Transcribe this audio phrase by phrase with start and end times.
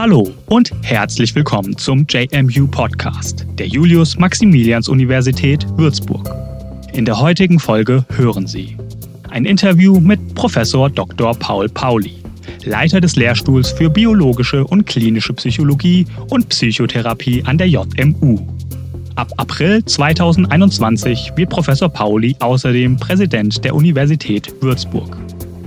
[0.00, 6.30] Hallo und herzlich willkommen zum JMU Podcast der Julius-Maximilians-Universität Würzburg.
[6.92, 8.76] In der heutigen Folge hören Sie
[9.28, 11.34] ein Interview mit Professor Dr.
[11.34, 12.22] Paul Pauli,
[12.64, 18.59] Leiter des Lehrstuhls für biologische und klinische Psychologie und Psychotherapie an der JMU.
[19.16, 25.16] Ab April 2021 wird Professor Pauli außerdem Präsident der Universität Würzburg.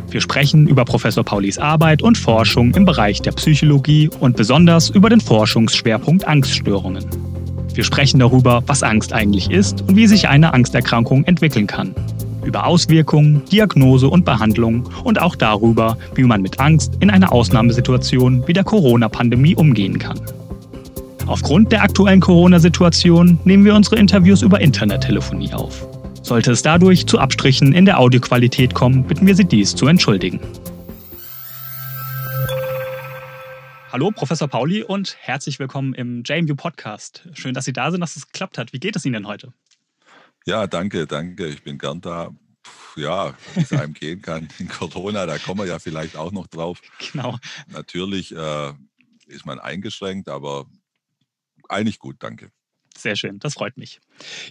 [0.10, 5.10] Wir sprechen über Professor Paulis Arbeit und Forschung im Bereich der Psychologie und besonders über
[5.10, 7.06] den Forschungsschwerpunkt Angststörungen.
[7.74, 11.94] Wir sprechen darüber, was Angst eigentlich ist und wie sich eine Angsterkrankung entwickeln kann.
[12.46, 18.48] Über Auswirkungen, Diagnose und Behandlung und auch darüber, wie man mit Angst in einer Ausnahmesituation
[18.48, 20.20] wie der Corona-Pandemie umgehen kann.
[21.26, 25.88] Aufgrund der aktuellen Corona-Situation nehmen wir unsere Interviews über Internettelefonie auf.
[26.22, 30.42] Sollte es dadurch zu Abstrichen in der Audioqualität kommen, bitten wir Sie dies zu entschuldigen.
[33.90, 37.30] Hallo, Professor Pauli und herzlich willkommen im JMU Podcast.
[37.34, 38.74] Schön, dass Sie da sind, dass es geklappt hat.
[38.74, 39.54] Wie geht es Ihnen denn heute?
[40.46, 41.48] Ja, danke, danke.
[41.48, 42.32] Ich bin gern da.
[42.98, 46.48] Ja, wie es einem gehen kann in Corona, da kommen wir ja vielleicht auch noch
[46.48, 46.82] drauf.
[47.12, 47.38] Genau.
[47.68, 48.74] Natürlich äh,
[49.28, 50.66] ist man eingeschränkt, aber
[51.74, 52.52] eigentlich gut, danke.
[52.96, 54.00] Sehr schön, das freut mich.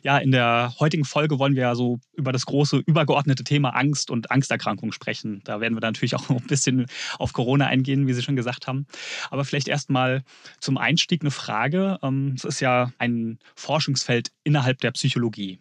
[0.03, 4.11] Ja, in der heutigen Folge wollen wir ja so über das große übergeordnete Thema Angst
[4.11, 5.43] und Angsterkrankung sprechen.
[5.45, 6.87] Da werden wir natürlich auch ein bisschen
[7.19, 8.87] auf Corona eingehen, wie Sie schon gesagt haben.
[9.31, 10.25] Aber vielleicht erstmal
[10.59, 11.99] zum Einstieg eine Frage.
[12.03, 15.61] Ähm, es ist ja ein Forschungsfeld innerhalb der Psychologie.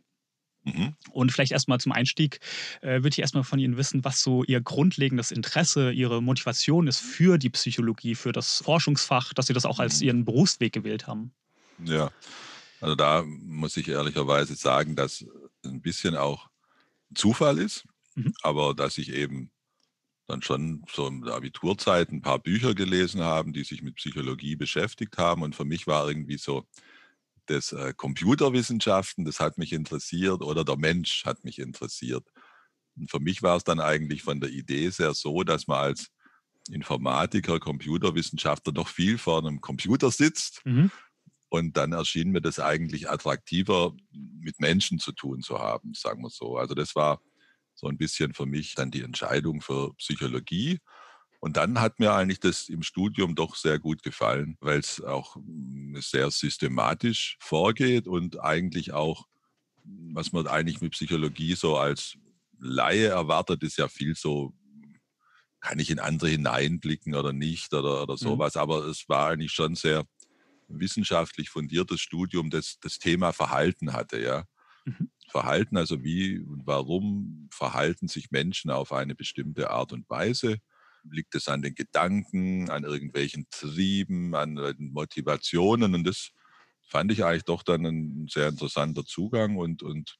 [0.63, 0.95] Mhm.
[1.11, 2.39] Und vielleicht erstmal zum Einstieg
[2.81, 6.99] äh, würde ich erstmal von Ihnen wissen, was so Ihr grundlegendes Interesse, Ihre Motivation ist
[6.99, 10.07] für die Psychologie, für das Forschungsfach, dass Sie das auch als mhm.
[10.07, 11.31] Ihren Berufsweg gewählt haben.
[11.83, 12.11] Ja,
[12.79, 15.25] also da muss ich ehrlicherweise sagen, dass
[15.63, 16.49] ein bisschen auch
[17.13, 18.33] Zufall ist, mhm.
[18.41, 19.51] aber dass ich eben
[20.27, 24.55] dann schon so in der Abiturzeit ein paar Bücher gelesen habe, die sich mit Psychologie
[24.55, 25.43] beschäftigt haben.
[25.43, 26.65] Und für mich war irgendwie so
[27.47, 32.25] das äh, Computerwissenschaften, das hat mich interessiert, oder der Mensch hat mich interessiert.
[32.95, 36.07] Und für mich war es dann eigentlich von der Idee sehr so, dass man als
[36.69, 40.91] Informatiker, Computerwissenschaftler doch viel vor einem Computer sitzt mhm.
[41.51, 46.29] Und dann erschien mir das eigentlich attraktiver, mit Menschen zu tun zu haben, sagen wir
[46.29, 46.55] so.
[46.55, 47.21] Also das war
[47.75, 50.79] so ein bisschen für mich dann die Entscheidung für Psychologie.
[51.41, 55.35] Und dann hat mir eigentlich das im Studium doch sehr gut gefallen, weil es auch
[55.35, 59.27] hm, sehr systematisch vorgeht und eigentlich auch,
[59.83, 62.17] was man eigentlich mit Psychologie so als
[62.59, 64.53] Laie erwartet, ist ja viel so,
[65.59, 68.19] kann ich in andere hineinblicken oder nicht oder, oder mhm.
[68.19, 68.55] sowas.
[68.55, 68.61] Mhm.
[68.61, 70.05] Aber es war eigentlich schon sehr
[70.79, 74.45] wissenschaftlich fundiertes Studium das, das Thema Verhalten hatte, ja.
[74.85, 75.11] Mhm.
[75.29, 80.57] Verhalten, also wie und warum verhalten sich Menschen auf eine bestimmte Art und Weise?
[81.09, 85.95] Liegt es an den Gedanken, an irgendwelchen Trieben, an Motivationen?
[85.95, 86.31] Und das
[86.87, 90.17] fand ich eigentlich doch dann ein sehr interessanter Zugang und, und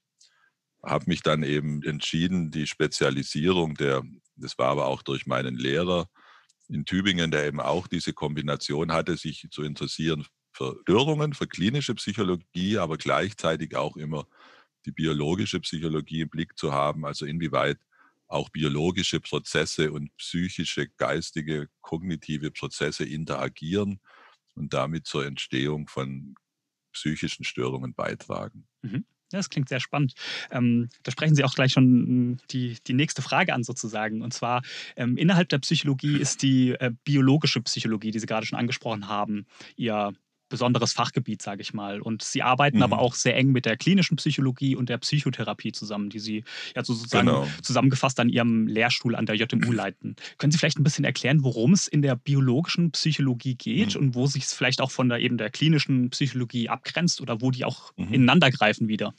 [0.83, 4.03] habe mich dann eben entschieden, die Spezialisierung der,
[4.35, 6.07] das war aber auch durch meinen Lehrer
[6.69, 11.95] in Tübingen, der eben auch diese Kombination hatte, sich zu interessieren für Störungen, für klinische
[11.95, 14.27] Psychologie, aber gleichzeitig auch immer
[14.85, 17.77] die biologische Psychologie im Blick zu haben, also inwieweit
[18.27, 23.99] auch biologische Prozesse und psychische, geistige, kognitive Prozesse interagieren
[24.55, 26.35] und damit zur Entstehung von
[26.93, 28.67] psychischen Störungen beitragen.
[28.81, 29.05] Mhm.
[29.31, 30.13] Das klingt sehr spannend.
[30.49, 34.21] Ähm, da sprechen Sie auch gleich schon hm, die, die nächste Frage an, sozusagen.
[34.21, 34.61] Und zwar,
[34.97, 39.45] ähm, innerhalb der Psychologie ist die äh, biologische Psychologie, die Sie gerade schon angesprochen haben,
[39.77, 40.13] Ihr
[40.51, 41.99] besonderes Fachgebiet, sage ich mal.
[41.99, 42.83] Und sie arbeiten mhm.
[42.83, 46.43] aber auch sehr eng mit der klinischen Psychologie und der Psychotherapie zusammen, die sie
[46.75, 47.47] ja sozusagen genau.
[47.63, 50.15] zusammengefasst an ihrem Lehrstuhl an der JMU leiten.
[50.37, 54.01] Können Sie vielleicht ein bisschen erklären, worum es in der biologischen Psychologie geht mhm.
[54.01, 57.49] und wo sich es vielleicht auch von der eben der klinischen Psychologie abgrenzt oder wo
[57.49, 58.13] die auch mhm.
[58.13, 59.15] ineinander greifen wieder?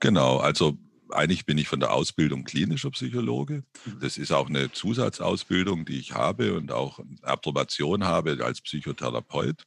[0.00, 0.76] Genau, also
[1.10, 3.64] eigentlich bin ich von der Ausbildung klinischer Psychologe.
[3.84, 4.00] Mhm.
[4.00, 9.64] Das ist auch eine Zusatzausbildung, die ich habe und auch Approbation habe als Psychotherapeut.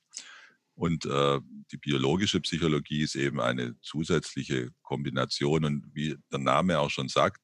[0.78, 1.40] Und äh,
[1.72, 5.66] die biologische Psychologie ist eben eine zusätzliche Kombination.
[5.66, 7.42] Und wie der Name auch schon sagt,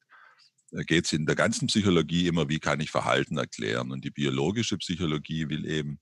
[0.70, 3.90] äh, geht es in der ganzen Psychologie immer, wie kann ich Verhalten erklären.
[3.90, 5.98] Und die biologische Psychologie will eben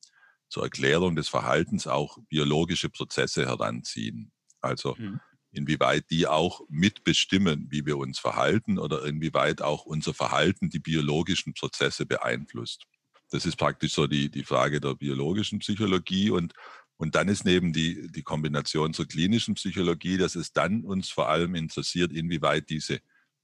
[0.50, 4.30] zur Erklärung des Verhaltens auch biologische Prozesse heranziehen.
[4.60, 5.18] Also mhm.
[5.52, 11.54] inwieweit die auch mitbestimmen, wie wir uns verhalten oder inwieweit auch unser Verhalten die biologischen
[11.54, 12.84] Prozesse beeinflusst.
[13.30, 16.28] Das ist praktisch so die, die Frage der biologischen Psychologie.
[16.28, 16.52] Und
[16.96, 21.28] Und dann ist neben die, die Kombination zur klinischen Psychologie, dass es dann uns vor
[21.28, 23.00] allem interessiert, inwieweit diese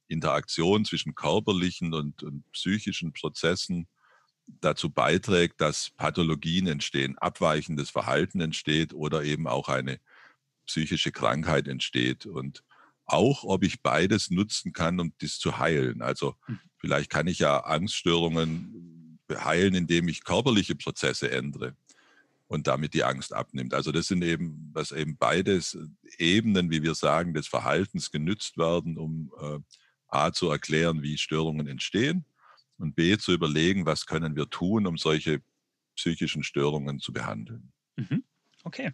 [0.06, 3.89] Interaktion zwischen körperlichen und, und psychischen Prozessen
[4.61, 10.01] dazu beiträgt, dass Pathologien entstehen, abweichendes Verhalten entsteht oder eben auch eine
[10.67, 12.27] psychische Krankheit entsteht.
[12.27, 12.62] Und
[13.05, 16.03] auch, ob ich beides nutzen kann, um das zu heilen.
[16.03, 16.61] Also hm.
[16.77, 21.75] vielleicht kann ich ja Angststörungen heilen, indem ich körperliche Prozesse ändere
[22.49, 23.75] und damit die Angst abnimmt.
[23.75, 25.79] Also das sind eben, was eben beides
[26.19, 29.59] Ebenen, wie wir sagen, des Verhaltens genützt werden, um äh,
[30.09, 32.25] A zu erklären, wie Störungen entstehen
[32.79, 35.43] und B zu überlegen, was können wir tun, um solche
[35.95, 37.73] psychischen Störungen zu behandeln.
[37.97, 38.25] Mhm.
[38.65, 38.93] Okay.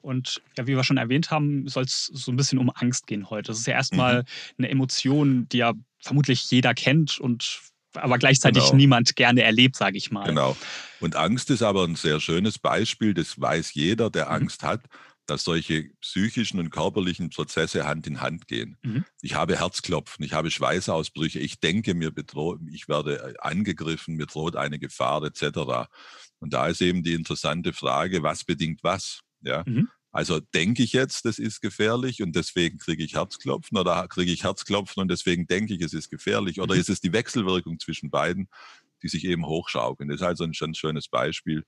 [0.00, 3.28] Und ja, wie wir schon erwähnt haben, soll es so ein bisschen um Angst gehen
[3.30, 3.48] heute.
[3.48, 4.24] Das ist ja erstmal mhm.
[4.58, 7.60] eine Emotion, die ja vermutlich jeder kennt und
[7.94, 8.76] aber gleichzeitig genau.
[8.76, 10.24] niemand gerne erlebt, sage ich mal.
[10.24, 10.56] Genau.
[11.00, 13.14] Und Angst ist aber ein sehr schönes Beispiel.
[13.14, 14.32] Das weiß jeder, der mhm.
[14.32, 14.82] Angst hat,
[15.26, 18.76] dass solche psychischen und körperlichen Prozesse Hand in Hand gehen.
[18.82, 19.04] Mhm.
[19.22, 24.56] Ich habe Herzklopfen, ich habe Schweißausbrüche, ich denke, mir bedroht, ich werde angegriffen, mir droht
[24.56, 25.88] eine Gefahr etc.
[26.40, 29.20] Und da ist eben die interessante Frage, was bedingt was?
[29.42, 29.62] Ja.
[29.66, 29.88] Mhm.
[30.12, 34.42] Also denke ich jetzt, das ist gefährlich und deswegen kriege ich Herzklopfen oder kriege ich
[34.42, 36.80] Herzklopfen und deswegen denke ich, es ist gefährlich oder mhm.
[36.80, 38.48] ist es die Wechselwirkung zwischen beiden,
[39.02, 40.08] die sich eben hochschaukeln.
[40.08, 41.64] Das ist also ein ganz schönes Beispiel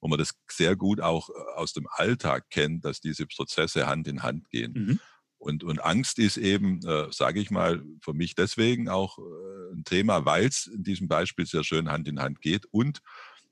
[0.00, 4.08] wo man das sehr gut auch äh, aus dem Alltag kennt, dass diese Prozesse Hand
[4.08, 4.72] in Hand gehen.
[4.72, 5.00] Mhm.
[5.38, 9.84] Und, und Angst ist eben, äh, sage ich mal, für mich deswegen auch äh, ein
[9.84, 13.00] Thema, weil es in diesem Beispiel sehr schön Hand in Hand geht und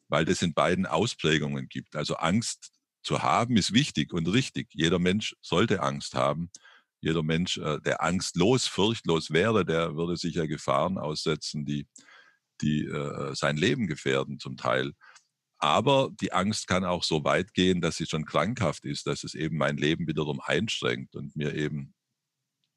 [0.09, 1.97] weil es in beiden Ausprägungen gibt.
[1.97, 2.73] Also Angst
[3.07, 4.67] zu haben ist wichtig und richtig.
[4.73, 6.51] Jeder Mensch sollte Angst haben.
[7.01, 11.87] Jeder Mensch, äh, der angstlos, furchtlos wäre, der würde sicher Gefahren aussetzen, die,
[12.61, 14.93] die äh, sein Leben gefährden zum Teil.
[15.59, 19.37] Aber die Angst kann auch so weit gehen, dass sie schon krankhaft ist, dass es
[19.37, 21.95] eben mein Leben wiederum einschränkt und mir eben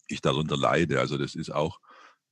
[0.08, 1.00] ich darunter leide.
[1.00, 1.80] Also das ist auch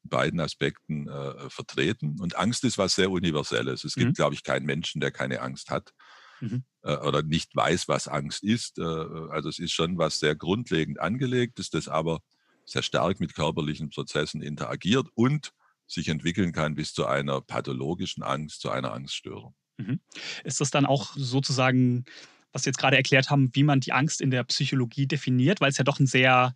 [0.04, 2.20] in beiden Aspekten äh, vertreten.
[2.22, 3.84] Und Angst ist was sehr Universelles.
[3.84, 4.14] Es gibt, mhm.
[4.14, 5.94] glaube ich, keinen Menschen, der keine Angst hat
[6.42, 6.64] mhm.
[6.84, 8.80] äh, oder nicht weiß, was Angst ist.
[8.80, 12.22] Äh, also es ist schon was sehr grundlegend angelegtes, das aber
[12.66, 15.54] sehr stark mit körperlichen Prozessen interagiert und
[15.88, 19.56] sich entwickeln kann bis zu einer pathologischen Angst, zu einer Angststörung.
[19.78, 20.00] Mhm.
[20.44, 22.06] Ist das dann auch sozusagen,
[22.52, 25.70] was Sie jetzt gerade erklärt haben, wie man die Angst in der Psychologie definiert, weil
[25.70, 26.54] es ja doch ein sehr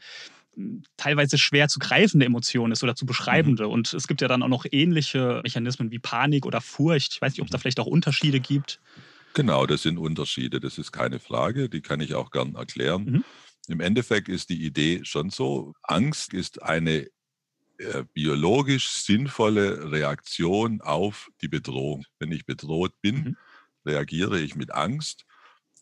[0.55, 3.65] hm, teilweise schwer zu greifende Emotion ist oder zu beschreibende.
[3.65, 3.71] Mhm.
[3.71, 7.13] Und es gibt ja dann auch noch ähnliche Mechanismen wie Panik oder Furcht.
[7.13, 7.61] Ich weiß nicht, ob es da mhm.
[7.61, 8.81] vielleicht auch Unterschiede gibt.
[9.33, 13.05] Genau, das sind Unterschiede, das ist keine Frage, die kann ich auch gern erklären.
[13.05, 13.23] Mhm.
[13.67, 17.07] Im Endeffekt ist die Idee schon so, Angst ist eine
[17.77, 22.05] äh, biologisch sinnvolle Reaktion auf die Bedrohung.
[22.19, 23.37] Wenn ich bedroht bin, mhm.
[23.85, 25.25] reagiere ich mit Angst.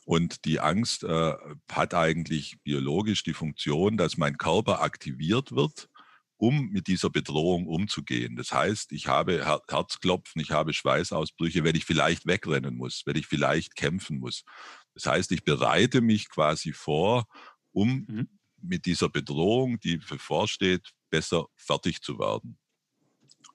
[0.06, 1.34] Und die Angst äh,
[1.72, 5.90] hat eigentlich biologisch die Funktion, dass mein Körper aktiviert wird,
[6.40, 8.38] um mit dieser Bedrohung umzugehen.
[8.38, 13.18] Das heißt, ich habe Her Herzklopfen, ich habe Schweißausbrüche, wenn ich vielleicht wegrennen muss, wenn
[13.18, 14.46] ich vielleicht kämpfen muss.
[14.94, 17.28] Das heißt, ich bereite mich quasi vor,
[17.72, 18.30] um mhm.
[18.62, 22.58] mit dieser Bedrohung, die bevorsteht, besser fertig zu werden.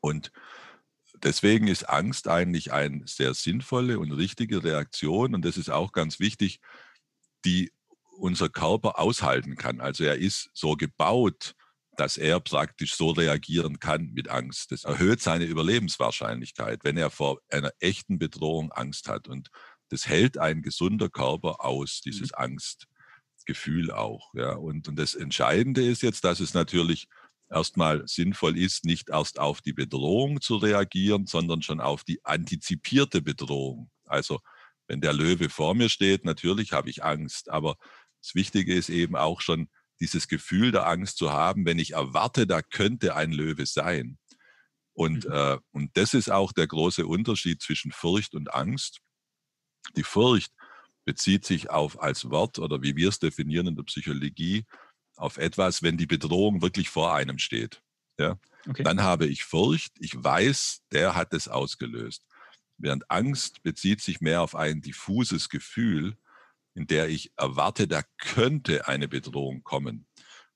[0.03, 0.31] Und
[1.15, 5.35] deswegen ist Angst eigentlich eine sehr sinnvolle und richtige Reaktion.
[5.35, 6.61] Und das ist auch ganz wichtig,
[7.47, 7.73] die
[8.19, 9.81] unser Körper aushalten kann.
[9.81, 11.55] Also er ist so gebaut,
[11.97, 14.73] dass er praktisch so reagieren kann mit Angst.
[14.73, 19.29] Das erhöht seine Überlebenswahrscheinlichkeit, wenn er vor einer echten Bedrohung Angst hat.
[19.29, 19.49] Und
[19.89, 22.67] das hält ein gesunder Körper aus, dieses mhm.
[23.37, 24.33] Angstgefühl auch.
[24.35, 24.55] Ja.
[24.55, 27.07] Und, und das Entscheidende ist jetzt, dass es natürlich
[27.51, 33.23] erstmal sinnvoll ist, nicht erst auf die Bedrohung zu reagieren, sondern schon auf die antizipierte
[33.23, 33.91] Bedrohung.
[34.07, 34.41] Also
[34.87, 37.77] wenn der Löwe vor mir steht, natürlich habe ich Angst, aber
[38.21, 39.69] das Wichtige ist eben auch schon
[40.05, 44.19] dieses Gefühl der Angst zu haben, wenn ich erwarte, da könnte ein Löwe sein.
[44.93, 45.33] Und, mhm.
[45.33, 49.01] äh, und das ist auch der große Unterschied zwischen Furcht und Angst.
[49.97, 50.53] Die Furcht
[51.07, 54.65] bezieht sich auf als Wort oder wie wir es definieren in der Psychologie
[55.17, 57.83] auf etwas, wenn die Bedrohung wirklich vor einem steht.
[58.19, 58.39] Ja?
[58.69, 58.83] Okay.
[58.83, 62.27] Dann habe ich Furcht, ich weiß, der hat es ausgelöst.
[62.77, 66.19] Während Angst bezieht sich mehr auf ein diffuses Gefühl,
[66.75, 70.07] in der ich erwarte, da könnte eine Bedrohung kommen.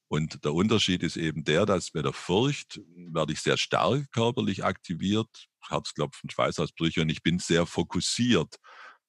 [0.09, 4.65] Und der Unterschied ist eben der, dass bei der Furcht werde ich sehr stark körperlich
[4.65, 8.57] aktiviert, Herzklopfen, Schweißausbrüche und ich bin sehr fokussiert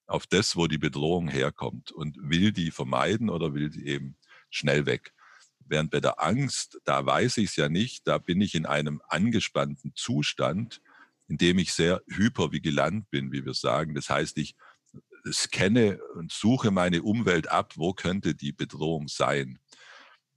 [0.07, 4.17] auf das, wo die Bedrohung herkommt und will die vermeiden oder will die eben
[4.49, 5.13] schnell weg.
[5.59, 9.01] Während bei der Angst, da weiß ich es ja nicht, da bin ich in einem
[9.07, 10.81] angespannten Zustand,
[11.27, 13.93] in dem ich sehr hypervigilant bin, wie wir sagen.
[13.93, 14.55] Das heißt, ich
[15.31, 19.59] scanne und suche meine Umwelt ab, wo könnte die Bedrohung sein.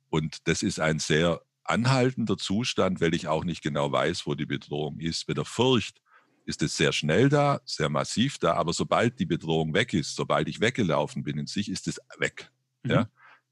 [0.08, 4.46] Und das ist ein sehr anhaltender Zustand, weil ich auch nicht genau weiß, wo die
[4.46, 5.26] Bedrohung ist.
[5.26, 6.00] Bei der Furcht
[6.44, 10.48] ist es sehr schnell da, sehr massiv da, aber sobald die Bedrohung weg ist, sobald
[10.48, 12.50] ich weggelaufen bin in sich, ist es weg.
[12.82, 12.90] Mhm.
[12.90, 13.08] Ja,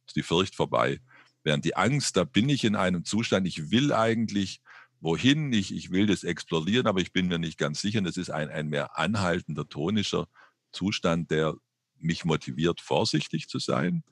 [0.07, 1.01] ist die Furcht vorbei.
[1.45, 4.61] Während die Angst, da bin ich in einem Zustand, ich will eigentlich
[5.01, 8.03] wohin, ich, ich will das explorieren, aber ich bin mir nicht ganz sicher.
[8.03, 10.29] das ist ein, ein mehr anhaltender, tonischer
[10.73, 11.55] Zustand, der
[11.99, 14.03] mich motiviert, vorsichtig zu sein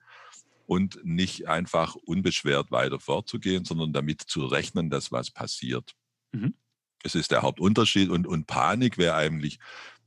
[0.66, 5.94] und nicht einfach unbeschwert weiter vorzugehen, sondern damit zu rechnen, dass was passiert.
[6.32, 6.54] Mhm.
[7.02, 9.58] Es ist der Hauptunterschied und, und Panik wäre eigentlich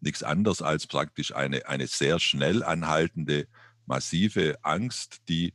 [0.01, 3.47] nichts anderes als praktisch eine, eine sehr schnell anhaltende,
[3.85, 5.53] massive Angst, die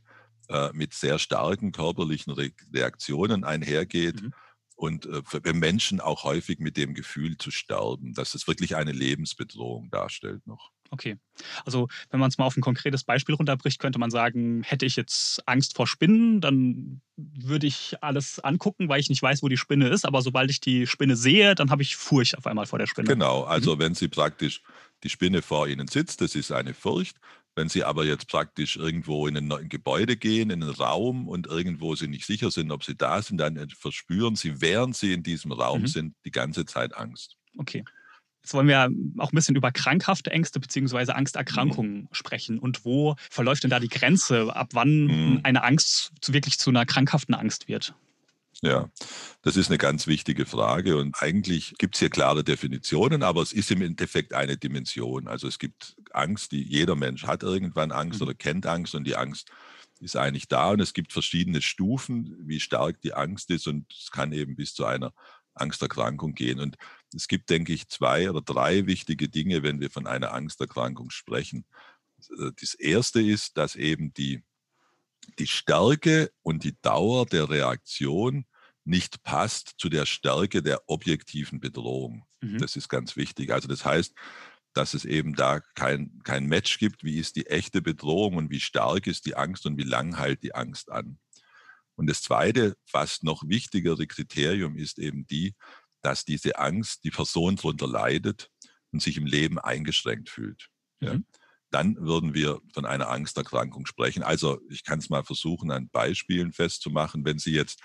[0.49, 4.21] äh, mit sehr starken körperlichen Re Reaktionen einhergeht.
[4.21, 4.33] Mhm
[4.77, 8.91] und äh, für Menschen auch häufig mit dem Gefühl zu sterben, dass es wirklich eine
[8.91, 10.71] Lebensbedrohung darstellt noch.
[10.91, 11.17] Okay.
[11.65, 14.95] Also wenn man es mal auf ein konkretes Beispiel runterbricht, könnte man sagen, hätte ich
[14.95, 19.57] jetzt Angst vor Spinnen, dann würde ich alles angucken, weil ich nicht weiß, wo die
[19.57, 20.05] Spinne ist.
[20.05, 23.07] Aber sobald ich die Spinne sehe, dann habe ich Furcht auf einmal vor der Spinne.
[23.07, 23.79] Genau, also mhm.
[23.79, 24.61] wenn Sie praktisch
[25.03, 27.17] die Spinne vor Ihnen sitzt, das ist eine Furcht.
[27.55, 31.95] Wenn Sie aber jetzt praktisch irgendwo in ein Gebäude gehen, in einen Raum und irgendwo
[31.95, 35.51] Sie nicht sicher sind, ob Sie da sind, dann verspüren Sie, während Sie in diesem
[35.51, 35.87] Raum mhm.
[35.87, 37.35] sind, die ganze Zeit Angst.
[37.57, 37.83] Okay.
[38.43, 41.11] Jetzt wollen wir auch ein bisschen über krankhafte Ängste bzw.
[41.11, 42.07] Angsterkrankungen mhm.
[42.11, 42.59] sprechen.
[42.59, 45.39] Und wo verläuft denn da die Grenze, ab wann mhm.
[45.43, 47.93] eine Angst wirklich zu einer krankhaften Angst wird?
[48.61, 48.89] Ja,
[49.43, 53.53] das ist eine ganz wichtige Frage und eigentlich gibt es hier klare Definitionen, aber es
[53.53, 55.27] ist im Endeffekt eine Dimension.
[55.27, 58.27] Also es gibt Angst, die jeder Mensch hat irgendwann Angst mhm.
[58.27, 59.51] oder kennt Angst und die Angst
[59.99, 64.09] ist eigentlich da und es gibt verschiedene Stufen, wie stark die Angst ist und es
[64.09, 65.13] kann eben bis zu einer
[65.59, 66.59] Angsterkrankung gehen.
[66.59, 66.77] Und
[67.13, 71.65] es gibt, denke ich, zwei oder drei wichtige Dinge, wenn wir von einer Angsterkrankung sprechen.
[72.37, 74.43] Äh, das erste ist, dass eben die,
[75.39, 78.45] die Stärke und die Dauer der Reaktion
[78.83, 82.25] nicht passt zu der Stärke der objektiven Bedrohung.
[82.41, 82.57] Mhm.
[82.59, 83.51] Das ist ganz wichtig.
[83.51, 84.13] Also das heißt,
[84.73, 88.59] dass es eben da kein, kein Match gibt, wie ist die echte Bedrohung und wie
[88.59, 91.17] stark ist die Angst und wie lang hält die Angst an.
[91.97, 95.55] Und das zweite, fast noch wichtigere Kriterium ist eben die,
[96.01, 98.49] dass diese Angst die Person darunter leidet
[98.91, 100.69] und sich im Leben eingeschränkt fühlt.
[101.01, 101.07] Mhm.
[101.07, 101.19] Ja.
[101.69, 104.23] Dann würden wir von einer Angsterkrankung sprechen.
[104.23, 107.25] Also ich kann es mal versuchen, an Beispielen festzumachen.
[107.25, 107.81] Wenn Sie jetzt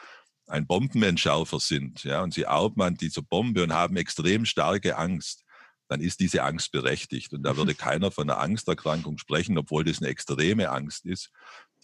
[0.47, 5.43] ein Bombenentschärfer sind ja, und Sie arbeiten an dieser Bombe und haben extrem starke Angst,
[5.89, 7.33] dann ist diese Angst berechtigt.
[7.33, 11.31] Und da würde keiner von einer Angsterkrankung sprechen, obwohl das eine extreme Angst ist,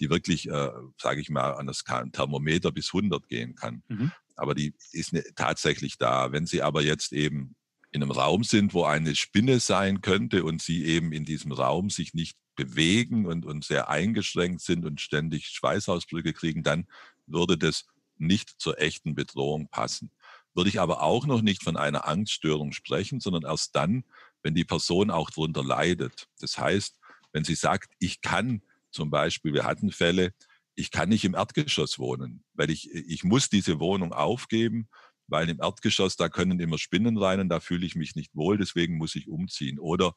[0.00, 3.82] die wirklich, äh, sage ich mal, an das Thermometer bis 100 gehen kann.
[3.88, 4.12] Mhm.
[4.36, 6.32] Aber die ist ne, tatsächlich da.
[6.32, 7.56] Wenn Sie aber jetzt eben
[7.90, 11.90] in einem Raum sind, wo eine Spinne sein könnte und Sie eben in diesem Raum
[11.90, 16.86] sich nicht bewegen und, und sehr eingeschränkt sind und ständig Schweißausbrüche kriegen, dann
[17.26, 17.86] würde das
[18.16, 20.10] nicht zur echten Bedrohung passen.
[20.54, 24.04] Würde ich aber auch noch nicht von einer Angststörung sprechen, sondern erst dann,
[24.42, 26.26] wenn die Person auch darunter leidet.
[26.40, 26.98] Das heißt,
[27.32, 28.62] wenn sie sagt, ich kann
[28.98, 30.32] zum Beispiel, wir hatten Fälle,
[30.74, 34.88] ich kann nicht im Erdgeschoss wohnen, weil ich, ich muss diese Wohnung aufgeben,
[35.28, 38.58] weil im Erdgeschoss, da können immer Spinnen rein und da fühle ich mich nicht wohl,
[38.58, 39.78] deswegen muss ich umziehen.
[39.78, 40.14] Oder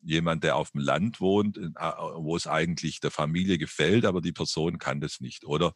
[0.00, 4.32] jemand, der auf dem Land wohnt, äh, wo es eigentlich der Familie gefällt, aber die
[4.32, 5.44] Person kann das nicht.
[5.44, 5.74] Oder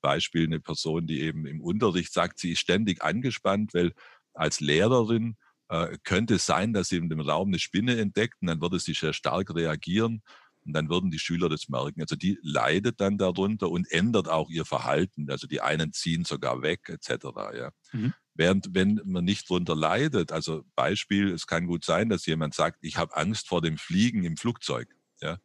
[0.00, 3.94] Beispiel eine Person, die eben im Unterricht sagt, sie ist ständig angespannt, weil
[4.32, 5.36] als Lehrerin
[5.70, 8.78] äh, könnte es sein, dass sie in dem Raum eine Spinne entdeckt und dann würde
[8.78, 10.22] sie sehr stark reagieren
[10.66, 12.00] und dann würden die Schüler das merken.
[12.00, 15.30] Also die leidet dann darunter und ändert auch ihr Verhalten.
[15.30, 17.26] Also die einen ziehen sogar weg etc.
[17.54, 17.70] Ja.
[17.92, 18.14] Mhm.
[18.34, 22.78] Während wenn man nicht darunter leidet, also Beispiel, es kann gut sein, dass jemand sagt,
[22.82, 24.88] ich habe Angst vor dem Fliegen im Flugzeug.
[25.20, 25.38] Ja.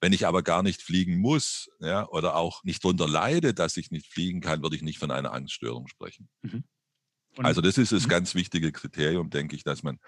[0.00, 3.90] Wenn ich aber gar nicht fliegen muss ja, oder auch nicht darunter leide, dass ich
[3.90, 6.30] nicht fliegen kann, würde ich nicht von einer Angststörung sprechen.
[6.42, 6.64] Mhm.
[7.36, 8.08] Also das ist das mhm.
[8.08, 9.98] ganz wichtige Kriterium, denke ich, dass man,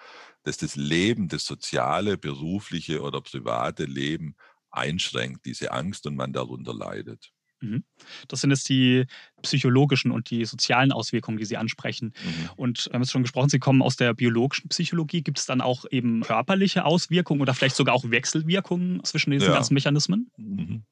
[0.43, 4.35] dass das Leben, das soziale, berufliche oder private Leben
[4.73, 7.33] einschränkt, diese Angst und man darunter leidet.
[7.63, 7.85] Mhm.
[8.29, 9.07] Das sind jetzt die
[9.43, 12.13] psychologischen und die sozialen Auswirkungen, die Sie ansprechen.
[12.25, 12.51] Mhm.
[12.57, 15.23] Und wir haben es schon gesprochen, Sie kommen aus der biologischen Psychologie.
[15.23, 19.55] Gibt es dann auch eben körperliche Auswirkungen oder vielleicht sogar auch Wechselwirkungen zwischen diesen ja.
[19.55, 20.31] ganzen Mechanismen?
[20.37, 20.83] Mhm.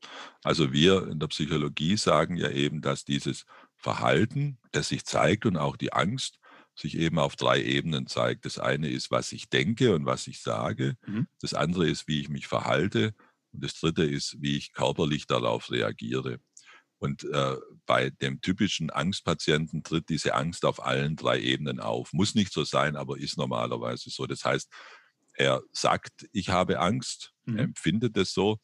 [0.43, 3.45] Also wir in der Psychologie sagen ja eben, dass dieses
[3.77, 6.39] Verhalten, das sich zeigt und auch die Angst,
[6.75, 8.45] sich eben auf drei Ebenen zeigt.
[8.45, 10.97] Das eine ist, was ich denke und was ich sage.
[11.07, 11.27] Mhm.
[11.41, 13.15] Das andere ist, wie ich mich verhalte.
[13.53, 16.39] Und das dritte ist, wie ich körperlich darauf reagiere.
[16.99, 22.13] Und äh, bei dem typischen Angstpatienten tritt diese Angst auf allen drei Ebenen auf.
[22.13, 24.27] Muss nicht so sein, aber ist normalerweise so.
[24.27, 24.71] Das heißt,
[25.33, 27.59] er sagt, ich habe Angst, Mhm.
[27.59, 28.59] Er empfindet es so.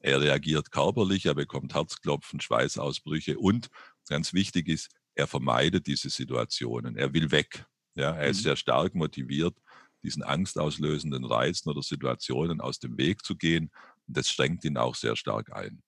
[0.00, 3.68] Er reagiert körperlich, er bekommt Herzklopfen, Schweißausbrüche und
[4.08, 6.96] ganz wichtig ist, er vermeidet diese Situationen.
[6.96, 7.66] Er will weg.
[7.94, 8.44] Ja, er ist mhm.
[8.44, 9.54] sehr stark motiviert,
[10.02, 13.70] diesen angstauslösenden Reizen oder Situationen aus dem Weg zu gehen.
[14.12, 15.82] Das schränkt ihn auch sehr stark ein.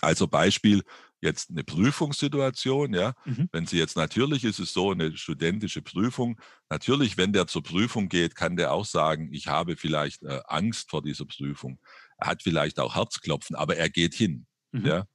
[0.00, 0.82] Also Beispiel
[1.20, 3.14] jetzt eine Prüfungssituation, ja.
[3.24, 3.48] Mhm.
[3.52, 6.38] Wenn sie jetzt natürlich ist es so eine studentische Prüfung.
[6.68, 10.90] Natürlich, wenn der zur Prüfung geht, kann der auch sagen, ich habe vielleicht äh, Angst
[10.90, 11.80] vor dieser Prüfung.
[12.18, 14.86] Er hat vielleicht auch Herzklopfen, aber er geht hin, mhm.
[14.86, 15.06] ja.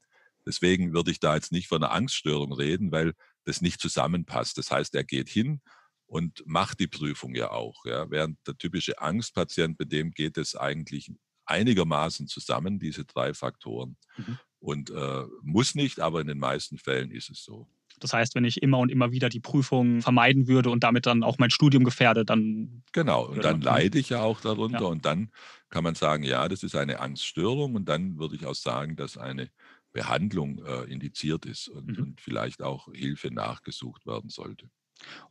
[0.46, 3.14] Deswegen würde ich da jetzt nicht von einer Angststörung reden, weil
[3.46, 4.58] das nicht zusammenpasst.
[4.58, 5.62] Das heißt, er geht hin
[6.08, 7.86] und macht die Prüfung ja auch.
[7.86, 8.10] Ja.
[8.10, 11.12] Während der typische Angstpatient, bei dem geht es eigentlich
[11.50, 13.98] einigermaßen zusammen, diese drei Faktoren.
[14.18, 14.38] Mhm.
[14.60, 17.68] Und äh, muss nicht, aber in den meisten Fällen ist es so.
[18.00, 21.24] Das heißt, wenn ich immer und immer wieder die Prüfung vermeiden würde und damit dann
[21.24, 22.84] auch mein Studium gefährde, dann.
[22.94, 24.82] Genau, und dann leide ich ja auch darunter.
[24.82, 24.88] Ja.
[24.88, 25.32] Und dann
[25.70, 27.76] kann man sagen, ja, das ist eine Angststörung.
[27.76, 29.50] Und dann würde ich auch sagen, dass eine
[29.92, 32.04] Behandlung äh, indiziert ist und, mhm.
[32.04, 34.70] und vielleicht auch Hilfe nachgesucht werden sollte.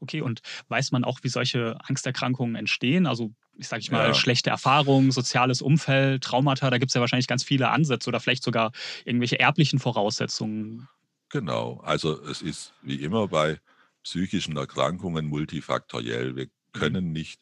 [0.01, 3.07] Okay, und weiß man auch, wie solche Angsterkrankungen entstehen?
[3.07, 4.15] Also, ich sage ich mal, ja.
[4.15, 8.45] schlechte Erfahrungen, soziales Umfeld, Traumata, da gibt es ja wahrscheinlich ganz viele Ansätze oder vielleicht
[8.45, 8.73] sogar
[9.05, 10.89] irgendwelche erblichen Voraussetzungen.
[11.31, 13.61] Genau, also es ist wie immer bei
[14.03, 16.37] psychischen Erkrankungen multifaktoriell.
[16.37, 16.79] Wir mhm.
[16.79, 17.41] können nicht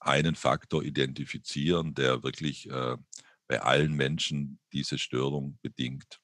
[0.00, 2.96] einen Faktor identifizieren, der wirklich äh,
[3.46, 6.20] bei allen Menschen diese Störung bedingt.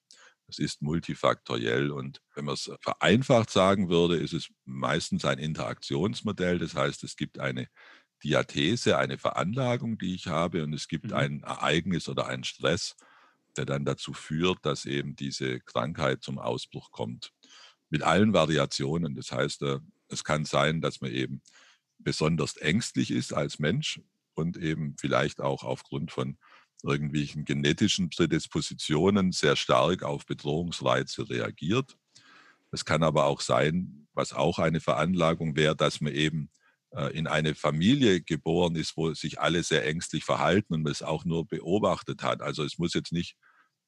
[0.48, 6.58] Es ist multifaktoriell und wenn man es vereinfacht sagen würde, ist es meistens ein Interaktionsmodell.
[6.58, 7.68] Das heißt, es gibt eine
[8.24, 11.14] Diathese, eine Veranlagung, die ich habe und es gibt mhm.
[11.14, 12.96] ein Ereignis oder einen Stress,
[13.56, 17.32] der dann dazu führt, dass eben diese Krankheit zum Ausbruch kommt.
[17.88, 19.14] Mit allen Variationen.
[19.14, 21.40] Das heißt, äh, es kann sein, dass man eben
[21.98, 24.00] besonders ängstlich ist als Mensch
[24.34, 26.36] und eben vielleicht auch aufgrund von
[26.82, 31.96] irgendwelchen genetischen Prädispositionen sehr stark auf Bedrohungsreize reagiert.
[32.70, 36.50] Es kann aber auch sein, was auch eine Veranlagung wäre, dass man eben
[37.12, 41.24] in eine Familie geboren ist, wo sich alle sehr ängstlich verhalten und man es auch
[41.24, 42.40] nur beobachtet hat.
[42.40, 43.36] Also es muss jetzt nicht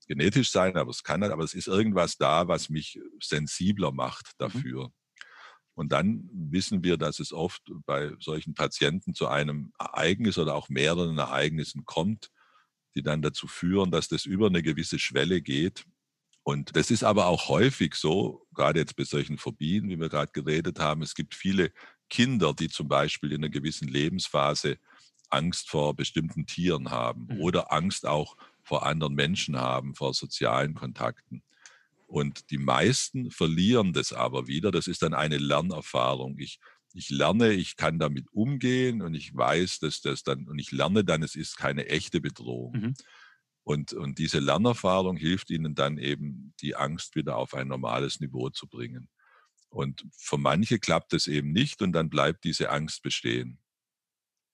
[0.07, 4.33] genetisch sein, aber es kann, aber es ist irgendwas da, was mich sensibler macht mhm.
[4.39, 4.85] dafür.
[4.85, 4.93] Mhm.
[5.75, 10.69] Und dann wissen wir, dass es oft bei solchen Patienten zu einem Ereignis oder auch
[10.69, 12.31] mehreren Ereignissen kommt,
[12.97, 15.85] die dann dazu führen, dass das über eine gewisse Schwelle geht.
[16.43, 20.33] Und das ist aber auch häufig so, gerade jetzt bei solchen Phobien, wie wir gerade
[20.33, 21.03] geredet haben.
[21.03, 21.71] Es gibt viele
[22.09, 24.79] Kinder, die zum Beispiel in einer gewissen Lebensphase
[25.31, 27.41] Angst vor bestimmten Tieren haben mhm.
[27.41, 31.43] oder Angst auch vor anderen Menschen haben, vor sozialen Kontakten.
[32.07, 34.71] Und die meisten verlieren das aber wieder.
[34.71, 36.39] Das ist dann eine Lernerfahrung.
[36.39, 36.59] Ich
[36.95, 41.05] ich lerne, ich kann damit umgehen und ich weiß, dass das dann, und ich lerne
[41.05, 42.73] dann, es ist keine echte Bedrohung.
[42.73, 42.95] Mhm.
[43.63, 48.49] Und, und diese Lernerfahrung hilft ihnen dann eben, die Angst wieder auf ein normales Niveau
[48.49, 49.09] zu bringen.
[49.71, 53.59] Und für manche klappt es eben nicht und dann bleibt diese Angst bestehen.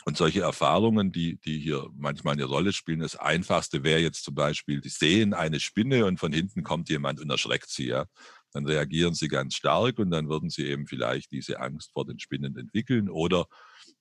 [0.06, 4.34] Und solche Erfahrungen, die, die hier manchmal eine Rolle spielen, das Einfachste wäre jetzt zum
[4.34, 7.86] Beispiel, die sehen eine Spinne und von hinten kommt jemand und erschreckt sie.
[7.86, 8.06] Ja?
[8.54, 12.20] dann reagieren sie ganz stark und dann würden sie eben vielleicht diese Angst vor den
[12.20, 13.46] Spinnen entwickeln oder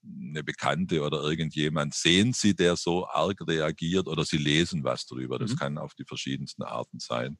[0.05, 5.39] eine Bekannte oder irgendjemand sehen sie, der so arg reagiert oder sie lesen was drüber.
[5.39, 5.57] Das mhm.
[5.57, 7.39] kann auf die verschiedensten Arten sein.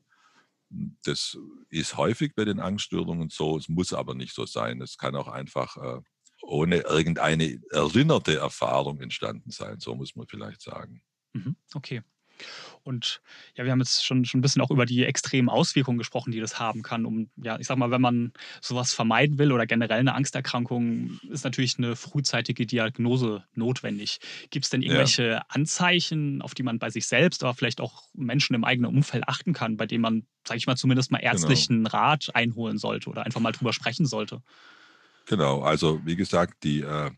[1.03, 1.37] Das
[1.69, 4.81] ist häufig bei den Angststörungen so, es muss aber nicht so sein.
[4.81, 6.01] Es kann auch einfach äh,
[6.41, 11.01] ohne irgendeine erinnerte Erfahrung entstanden sein, so muss man vielleicht sagen.
[11.33, 11.55] Mhm.
[11.73, 12.01] Okay.
[12.83, 13.21] Und
[13.55, 16.39] ja, wir haben jetzt schon, schon ein bisschen auch über die extremen Auswirkungen gesprochen, die
[16.39, 17.05] das haben kann.
[17.05, 21.43] Um, ja, ich sag mal, wenn man sowas vermeiden will oder generell eine Angsterkrankung, ist
[21.43, 24.19] natürlich eine frühzeitige Diagnose notwendig.
[24.49, 25.45] Gibt es denn irgendwelche ja.
[25.47, 29.53] Anzeichen, auf die man bei sich selbst, aber vielleicht auch Menschen im eigenen Umfeld achten
[29.53, 31.31] kann, bei denen man, sage ich mal, zumindest mal genau.
[31.31, 31.89] ärztlichen genau.
[31.89, 34.41] Rat einholen sollte oder einfach mal drüber sprechen sollte?
[35.25, 37.11] Genau, also wie gesagt, die, äh,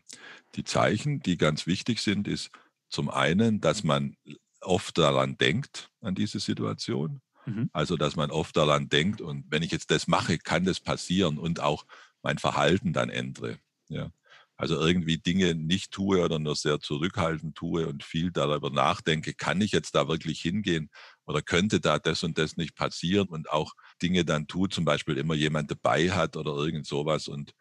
[0.54, 2.50] die Zeichen, die ganz wichtig sind, ist
[2.88, 4.16] zum einen, dass man
[4.66, 7.20] oft daran denkt, an diese Situation.
[7.46, 7.70] Mhm.
[7.72, 11.38] Also, dass man oft daran denkt und wenn ich jetzt das mache, kann das passieren
[11.38, 11.86] und auch
[12.22, 13.58] mein Verhalten dann ändere.
[13.88, 14.10] Ja.
[14.58, 19.60] Also irgendwie Dinge nicht tue oder nur sehr zurückhaltend tue und viel darüber nachdenke, kann
[19.60, 20.88] ich jetzt da wirklich hingehen
[21.26, 25.18] oder könnte da das und das nicht passieren und auch Dinge dann tut, zum Beispiel
[25.18, 27.52] immer jemand dabei hat oder irgend sowas und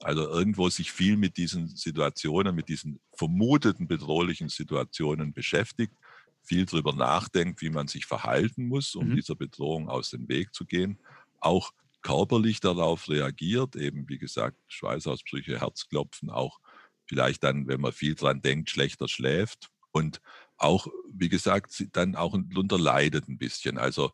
[0.00, 5.94] also irgendwo sich viel mit diesen Situationen, mit diesen vermuteten bedrohlichen Situationen beschäftigt
[6.42, 9.16] viel darüber nachdenkt, wie man sich verhalten muss, um mhm.
[9.16, 10.98] dieser Bedrohung aus dem Weg zu gehen,
[11.40, 11.72] auch
[12.02, 16.58] körperlich darauf reagiert, eben wie gesagt, Schweißausbrüche, Herzklopfen, auch
[17.06, 20.20] vielleicht dann, wenn man viel dran denkt, schlechter schläft und
[20.56, 23.78] auch, wie gesagt, dann auch darunter leidet ein bisschen.
[23.78, 24.12] Also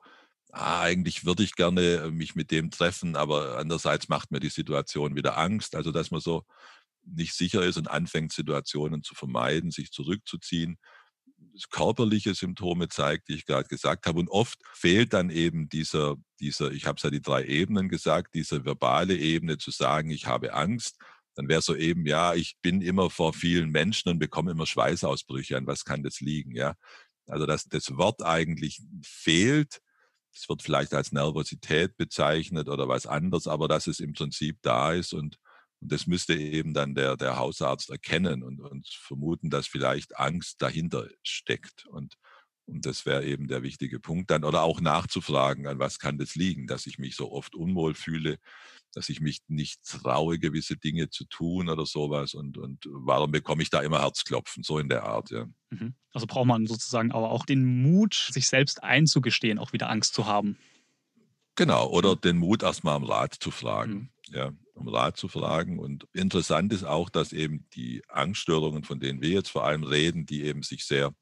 [0.53, 5.17] ah, eigentlich würde ich gerne mich mit dem treffen, aber andererseits macht mir die Situation
[5.17, 5.77] wieder Angst.
[5.77, 6.45] Also dass man so
[7.05, 10.79] nicht sicher ist und anfängt, Situationen zu vermeiden, sich zurückzuziehen
[11.71, 14.21] körperliche Symptome zeigt, die ich gerade gesagt habe.
[14.21, 18.35] Und oft fehlt dann eben dieser, dieser ich habe es ja die drei Ebenen gesagt,
[18.35, 20.97] diese verbale Ebene zu sagen, ich habe Angst.
[21.35, 25.57] Dann wäre so eben, ja, ich bin immer vor vielen Menschen und bekomme immer Schweißausbrüche.
[25.57, 26.53] An was kann das liegen?
[26.53, 26.75] Ja,
[27.27, 29.81] also dass das Wort eigentlich fehlt.
[30.33, 34.93] Es wird vielleicht als Nervosität bezeichnet oder was anderes, aber dass es im Prinzip da
[34.93, 35.39] ist und
[35.87, 40.61] und das müsste eben dann der, der Hausarzt erkennen und, und vermuten, dass vielleicht Angst
[40.61, 41.87] dahinter steckt.
[41.87, 42.17] Und,
[42.65, 44.43] und das wäre eben der wichtige Punkt dann.
[44.43, 48.39] Oder auch nachzufragen, an was kann das liegen, dass ich mich so oft unwohl fühle,
[48.95, 52.35] dass ich mich nicht traue, gewisse Dinge zu tun oder sowas.
[52.35, 54.65] Und, und warum bekomme ich da immer Herzklopfen?
[54.65, 55.47] So in der Art, ja.
[55.71, 55.95] Mhm.
[56.13, 60.27] Also braucht man sozusagen aber auch den Mut, sich selbst einzugestehen, auch wieder Angst zu
[60.27, 60.59] haben.
[61.55, 64.11] Genau, oder den Mut, erstmal am Rat zu fragen.
[64.31, 64.35] Mhm.
[64.35, 65.79] Ja, um Rat zu fragen.
[65.79, 70.27] Und interessant ist auch, dass eben die Angststörungen, von denen wir jetzt vor allem reden,
[70.27, 71.15] die eben sich sehr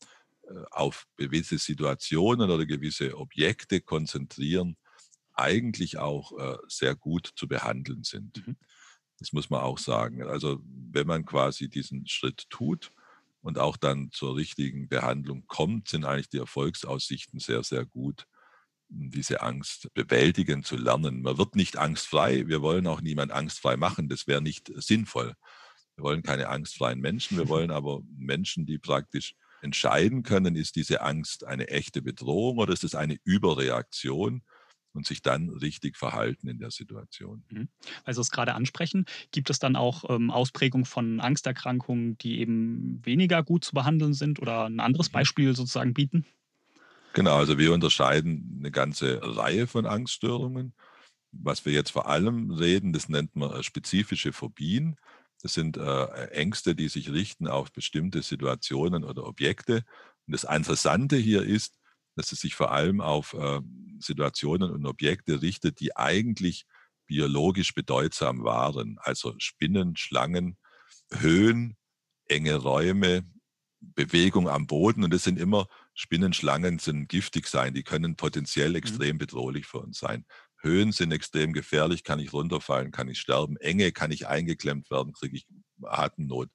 [0.43, 4.77] äh, auf gewisse Situationen oder gewisse Objekte konzentrieren,
[5.33, 8.47] eigentlich auch äh, sehr gut zu behandeln sind.
[8.47, 8.57] Mhm.
[9.19, 10.23] Das muss man auch sagen.
[10.23, 12.93] Also wenn man quasi diesen Schritt tut
[13.41, 18.27] und auch dann zur richtigen Behandlung kommt, sind eigentlich die Erfolgsaussichten sehr, sehr gut
[18.95, 21.23] diese Angst bewältigen zu lernen.
[21.23, 22.47] Man wird nicht angstfrei.
[22.47, 24.09] Wir wollen auch niemand angstfrei machen.
[24.09, 25.35] Das wäre nicht sinnvoll.
[25.97, 27.37] Wir wollen keine angstfreien Menschen.
[27.37, 32.73] Wir wollen aber Menschen, die praktisch entscheiden können, ist diese Angst eine echte Bedrohung oder
[32.73, 34.43] ist es eine Überreaktion
[34.93, 37.45] und sich dann richtig verhalten in der Situation.
[37.51, 37.69] Mhm.
[38.05, 43.43] Also es gerade ansprechen, gibt es dann auch ähm, Ausprägungen von Angsterkrankungen, die eben weniger
[43.43, 45.15] gut zu behandeln sind oder ein anderes mhm.
[45.15, 46.27] Beispiel sozusagen bieten?
[47.15, 50.75] Genau, also wir unterscheiden eine ganze Reihe von Angststörungen.
[51.31, 54.97] Was wir jetzt vor allem reden, das nennt man äh, spezifische Phobien.
[55.41, 59.85] Das sind äh, Ängste, die sich richten auf bestimmte Situationen oder Objekte.
[60.27, 61.79] Und das Interessante hier ist,
[62.17, 63.61] dass es sich vor allem auf äh,
[64.01, 66.67] Situationen und Objekte richtet, die eigentlich
[67.07, 68.99] biologisch bedeutsam waren.
[69.01, 70.57] Also Spinnen, Schlangen,
[71.13, 71.77] Höhen,
[72.27, 73.23] enge Räume,
[73.81, 75.05] Bewegung am Boden.
[75.05, 78.77] Und das sind immer Spinnenschlangen sind giftig sein, die können potenziell mhm.
[78.77, 80.25] extrem bedrohlich für uns sein.
[80.61, 83.57] Höhen sind extrem gefährlich, kann ich runterfallen, kann ich sterben.
[83.59, 85.47] Enge kann ich eingeklemmt werden, kriege ich
[85.83, 86.49] Atemnot.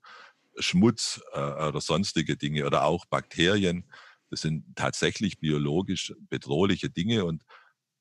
[0.57, 3.85] Schmutz äh, oder sonstige Dinge oder auch Bakterien,
[4.29, 7.43] das sind tatsächlich biologisch bedrohliche Dinge und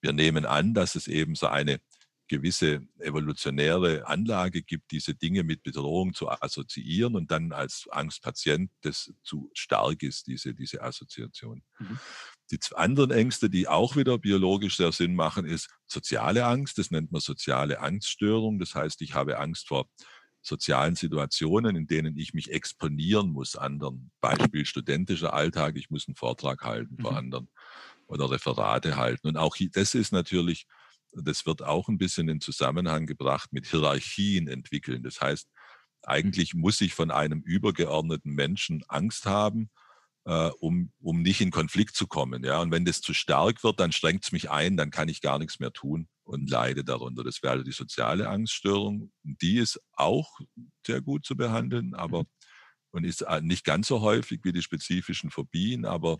[0.01, 1.81] wir nehmen an, dass es eben so eine
[2.29, 9.13] gewisse evolutionäre Anlage gibt, diese Dinge mit Bedrohung zu assoziieren und dann als Angstpatient das
[9.23, 11.63] zu stark ist, diese, diese Assoziation.
[11.79, 11.99] Mhm.
[12.51, 16.79] Die anderen Ängste, die auch wieder biologisch sehr Sinn machen, ist soziale Angst.
[16.79, 18.59] Das nennt man soziale Angststörung.
[18.59, 19.89] Das heißt, ich habe Angst vor
[20.41, 24.11] sozialen Situationen, in denen ich mich exponieren muss anderen.
[24.21, 27.03] Beispiel studentischer Alltag, ich muss einen Vortrag halten mhm.
[27.03, 27.49] vor anderen
[28.07, 29.29] oder Referate halten.
[29.29, 30.67] Und auch das ist natürlich
[31.13, 35.03] das wird auch ein bisschen in Zusammenhang gebracht mit Hierarchien entwickeln.
[35.03, 35.49] Das heißt,
[36.03, 39.71] eigentlich muss ich von einem übergeordneten Menschen Angst haben,
[40.25, 42.45] äh, um, um nicht in Konflikt zu kommen.
[42.45, 42.61] Ja?
[42.61, 45.39] Und wenn das zu stark wird, dann strengt es mich ein, dann kann ich gar
[45.39, 47.25] nichts mehr tun und leide darunter.
[47.25, 49.11] Das wäre die soziale Angststörung.
[49.23, 50.39] Die ist auch
[50.87, 52.29] sehr gut zu behandeln, aber mhm.
[52.91, 56.19] und ist äh, nicht ganz so häufig wie die spezifischen Phobien, aber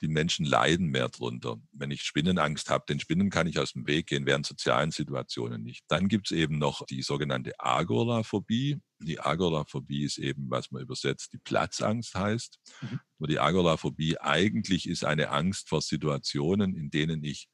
[0.00, 1.56] die Menschen leiden mehr drunter.
[1.72, 5.62] Wenn ich Spinnenangst habe, den Spinnen kann ich aus dem Weg gehen, während sozialen Situationen
[5.62, 5.84] nicht.
[5.88, 8.78] Dann gibt es eben noch die sogenannte Agoraphobie.
[9.00, 12.58] Die Agoraphobie ist eben, was man übersetzt, die Platzangst heißt.
[12.82, 13.00] Mhm.
[13.18, 17.48] Nur die Agoraphobie eigentlich ist eine Angst vor Situationen, in denen ich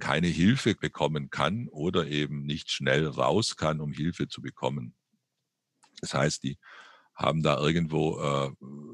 [0.00, 4.94] keine Hilfe bekommen kann oder eben nicht schnell raus kann, um Hilfe zu bekommen.
[6.00, 6.58] Das heißt, die
[7.16, 8.50] haben da irgendwo äh,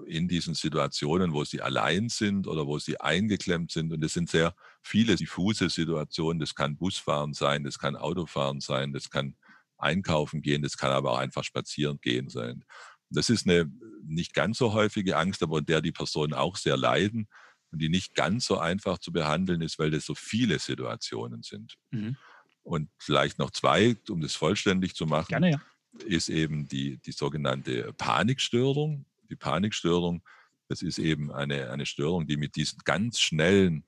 [0.07, 3.93] in diesen Situationen, wo sie allein sind oder wo sie eingeklemmt sind.
[3.93, 6.39] Und es sind sehr viele diffuse Situationen.
[6.39, 9.35] Das kann Busfahren sein, das kann Autofahren sein, das kann
[9.77, 12.65] einkaufen gehen, das kann aber auch einfach spazieren gehen sein.
[13.11, 13.71] Das ist eine
[14.05, 17.29] nicht ganz so häufige Angst, aber der die Personen auch sehr leiden
[17.73, 21.75] und die nicht ganz so einfach zu behandeln ist, weil das so viele Situationen sind.
[21.91, 22.17] Mhm.
[22.63, 25.29] Und vielleicht noch zwei, um das vollständig zu machen.
[25.29, 25.61] Gerne, ja
[26.05, 29.07] ist eben die, die sogenannte Panikstörung.
[29.31, 30.23] Die Panikstörung,
[30.69, 33.85] das ist eben eine, eine Störung, die mit diesen ganz schnellen,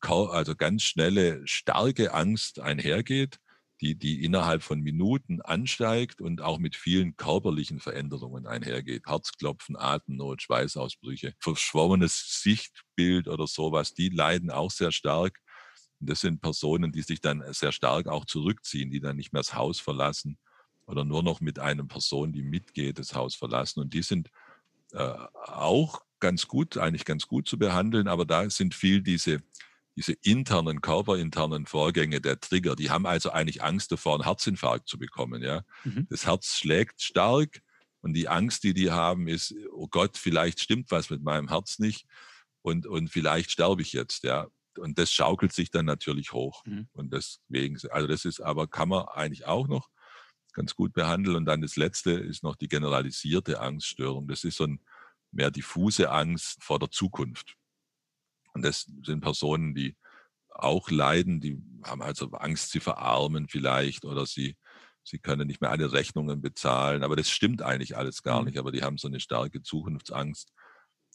[0.00, 3.38] also ganz schnelle, starke Angst einhergeht.
[3.82, 9.06] die, die innerhalb von Minuten ansteigt und auch mit vielen körperlichen Veränderungen einhergeht.
[9.06, 15.38] Herzklopfen, Atemnot, Schweißausbrüche, verschwommenes Sichtbild oder sowas, die leiden auch sehr stark.
[15.98, 19.40] Und das sind Personen, die sich dann sehr stark auch zurückziehen, die dann nicht mehr
[19.40, 20.38] das Haus verlassen
[20.90, 23.80] oder nur noch mit einer Person, die mitgeht, das Haus verlassen.
[23.80, 24.28] Und die sind
[24.92, 25.14] äh,
[25.46, 29.42] auch ganz gut, eigentlich ganz gut zu behandeln, aber da sind viel diese
[29.96, 34.98] diese internen, körperinternen Vorgänge der Trigger, die haben also eigentlich Angst davor, einen Herzinfarkt zu
[34.98, 35.42] bekommen.
[35.42, 35.62] Ja?
[35.84, 36.06] Mhm.
[36.08, 37.60] Das Herz schlägt stark
[38.00, 41.78] und die Angst, die die haben, ist, oh Gott, vielleicht stimmt was mit meinem Herz
[41.78, 42.06] nicht
[42.62, 44.22] und, und vielleicht sterbe ich jetzt.
[44.24, 44.46] Ja?
[44.78, 46.64] Und das schaukelt sich dann natürlich hoch.
[46.64, 46.88] Mhm.
[46.92, 49.90] Und deswegen, also das ist aber, kann man eigentlich auch noch
[50.52, 51.36] ganz gut behandeln.
[51.36, 54.28] Und dann das letzte ist noch die generalisierte Angststörung.
[54.28, 54.80] Das ist so ein
[55.32, 57.56] mehr diffuse Angst vor der Zukunft.
[58.52, 59.96] Und das sind Personen, die
[60.48, 64.56] auch leiden, die haben also Angst, sie verarmen vielleicht oder sie,
[65.04, 67.02] sie können nicht mehr alle Rechnungen bezahlen.
[67.02, 68.46] Aber das stimmt eigentlich alles gar mhm.
[68.46, 68.58] nicht.
[68.58, 70.52] Aber die haben so eine starke Zukunftsangst.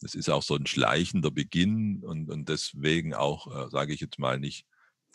[0.00, 4.18] Das ist auch so ein schleichender Beginn und, und deswegen auch, äh, sage ich jetzt
[4.18, 4.66] mal, nicht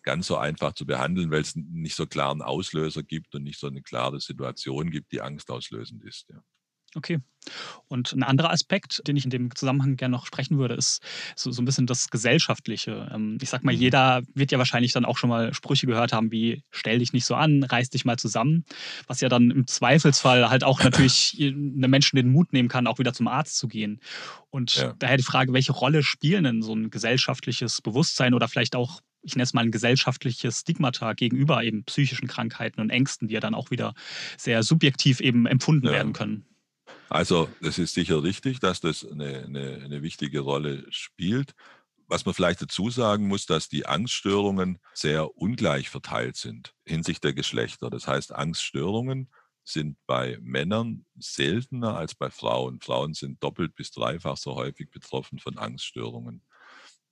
[0.04, 3.68] ganz so einfach zu behandeln, weil es nicht so klaren Auslöser gibt und nicht so
[3.68, 6.30] eine klare Situation gibt, die angstauslösend ist.
[6.30, 6.42] Ja.
[6.96, 7.20] Okay.
[7.88, 11.02] Und ein anderer Aspekt, den ich in dem Zusammenhang gerne noch sprechen würde, ist
[11.36, 13.10] so, so ein bisschen das Gesellschaftliche.
[13.14, 13.82] Ähm, ich sag mal, mhm.
[13.82, 17.26] jeder wird ja wahrscheinlich dann auch schon mal Sprüche gehört haben wie stell dich nicht
[17.26, 18.66] so an, reiß dich mal zusammen,
[19.08, 23.00] was ja dann im Zweifelsfall halt auch natürlich einem Menschen den Mut nehmen kann, auch
[23.00, 24.02] wieder zum Arzt zu gehen.
[24.50, 24.94] Und ja.
[25.00, 29.36] daher die Frage, welche Rolle spielen denn so ein gesellschaftliches Bewusstsein oder vielleicht auch ich
[29.36, 33.56] nenne es mal ein gesellschaftliches Stigmata gegenüber eben psychischen Krankheiten und Ängsten, die ja dann
[33.56, 33.94] auch wieder
[34.38, 35.94] sehr subjektiv eben empfunden ja.
[35.94, 36.46] werden können.
[37.10, 41.54] Also es ist sicher richtig, dass das eine, eine, eine wichtige Rolle spielt.
[42.08, 47.34] Was man vielleicht dazu sagen muss, dass die Angststörungen sehr ungleich verteilt sind hinsichtlich der
[47.34, 47.90] Geschlechter.
[47.90, 49.30] Das heißt, Angststörungen
[49.64, 52.82] sind bei Männern seltener als bei Frauen.
[52.82, 56.42] Frauen sind doppelt bis dreifach so häufig betroffen von Angststörungen.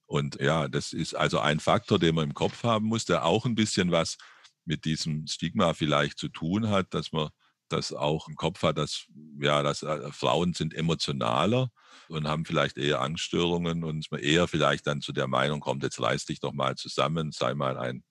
[0.10, 3.46] Und ja, das ist also ein Faktor, den man im Kopf haben muss, der auch
[3.46, 4.18] ein bisschen was
[4.66, 7.30] mit diesem Stigma vielleicht zu tun hat, dass man
[7.70, 9.06] das auch im Kopf hat, dass,
[9.40, 11.70] ja, dass äh, Frauen sind emotionaler
[12.08, 16.02] und haben vielleicht eher Angststörungen und man eher vielleicht dann zu der Meinung kommt, jetzt
[16.02, 18.04] reiß dich doch mal zusammen, sei mal ein,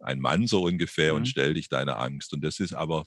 [0.00, 1.18] ein Mann so ungefähr mhm.
[1.18, 2.32] und stell dich deiner Angst.
[2.32, 3.06] Und das ist aber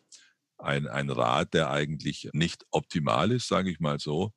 [0.57, 4.31] ein, ein Rat, der eigentlich nicht optimal ist, sage ich mal so,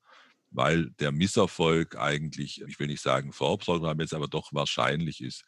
[0.52, 5.44] weil der Misserfolg eigentlich, ich will nicht sagen vorprogrammiert, aber doch wahrscheinlich ist.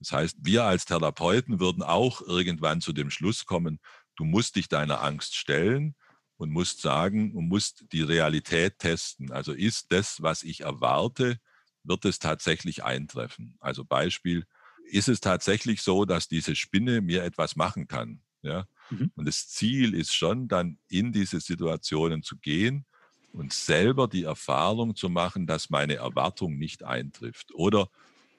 [0.00, 3.80] Das heißt, wir als Therapeuten würden auch irgendwann zu dem Schluss kommen,
[4.18, 5.94] Du musst dich deiner Angst stellen
[6.38, 9.30] und musst sagen und musst die Realität testen.
[9.30, 11.38] Also ist das, was ich erwarte,
[11.84, 13.56] wird es tatsächlich eintreffen?
[13.60, 14.44] Also Beispiel,
[14.90, 18.20] ist es tatsächlich so, dass diese Spinne mir etwas machen kann?
[18.42, 18.66] Ja?
[18.90, 19.12] Mhm.
[19.14, 22.86] Und das Ziel ist schon, dann in diese Situationen zu gehen
[23.32, 27.52] und selber die Erfahrung zu machen, dass meine Erwartung nicht eintrifft.
[27.54, 27.88] Oder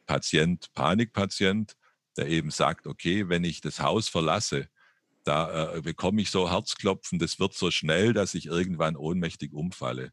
[0.05, 1.75] Patient, Panikpatient,
[2.17, 4.69] der eben sagt, okay, wenn ich das Haus verlasse,
[5.23, 10.11] da äh, bekomme ich so Herzklopfen, das wird so schnell, dass ich irgendwann ohnmächtig umfalle.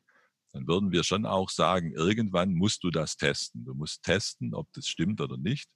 [0.52, 3.64] Dann würden wir schon auch sagen, irgendwann musst du das testen.
[3.64, 5.68] Du musst testen, ob das stimmt oder nicht.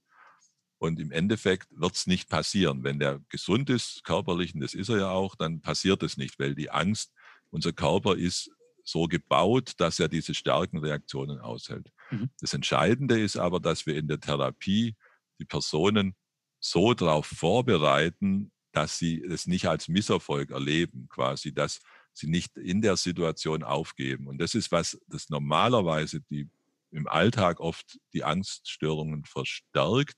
[0.79, 2.83] Und im Endeffekt wird es nicht passieren.
[2.83, 6.39] Wenn der gesund ist, körperlich, und das ist er ja auch, dann passiert es nicht,
[6.39, 7.13] weil die Angst,
[7.51, 8.51] unser Körper ist
[8.90, 11.92] so gebaut, dass er diese starken Reaktionen aushält.
[12.11, 12.31] Mhm.
[12.40, 14.96] Das Entscheidende ist aber, dass wir in der Therapie
[15.38, 16.14] die Personen
[16.59, 21.81] so darauf vorbereiten, dass sie es nicht als Misserfolg erleben, quasi, dass
[22.12, 24.26] sie nicht in der Situation aufgeben.
[24.26, 26.48] Und das ist was, das normalerweise die
[26.92, 30.16] im Alltag oft die Angststörungen verstärkt,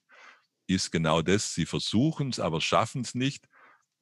[0.67, 1.55] ist genau das.
[1.55, 3.47] Sie versuchen es, aber schaffen es nicht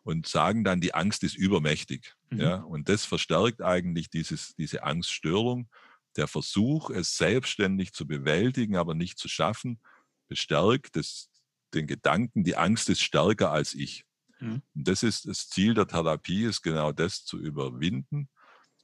[0.03, 2.15] und sagen dann, die Angst ist übermächtig.
[2.31, 2.41] Mhm.
[2.41, 5.69] Ja, und das verstärkt eigentlich dieses, diese Angststörung.
[6.17, 9.81] Der Versuch, es selbstständig zu bewältigen, aber nicht zu schaffen,
[10.29, 11.31] bestärkt das,
[11.75, 14.05] den Gedanken, die Angst ist stärker als ich.
[14.41, 14.63] Mhm.
[14.75, 18.29] Und das ist das Ziel der Therapie, ist genau das zu überwinden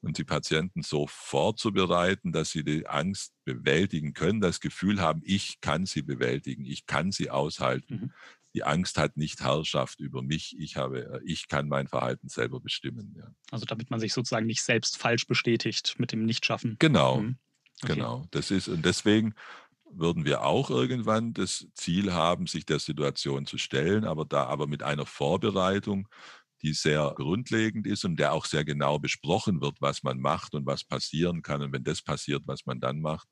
[0.03, 5.61] und die Patienten so vorzubereiten, dass sie die Angst bewältigen können, das Gefühl haben, ich
[5.61, 7.95] kann sie bewältigen, ich kann sie aushalten.
[7.95, 8.13] Mhm.
[8.57, 12.59] Die Angst hat nicht Herrschaft über mich, ich, habe, äh, ich kann mein Verhalten selber
[12.59, 13.15] bestimmen.
[13.15, 13.31] Ja.
[13.51, 16.77] Also damit man sich sozusagen nicht selbst falsch bestätigt mit dem Nichtschaffen.
[16.79, 17.39] Genau, mhm.
[17.83, 17.95] okay.
[17.95, 18.27] genau.
[18.31, 19.35] Das ist, und deswegen
[19.91, 24.67] würden wir auch irgendwann das Ziel haben, sich der Situation zu stellen, aber da aber
[24.67, 26.09] mit einer Vorbereitung,
[26.63, 30.65] die sehr grundlegend ist und der auch sehr genau besprochen wird, was man macht und
[30.65, 33.29] was passieren kann und wenn das passiert, was man dann macht,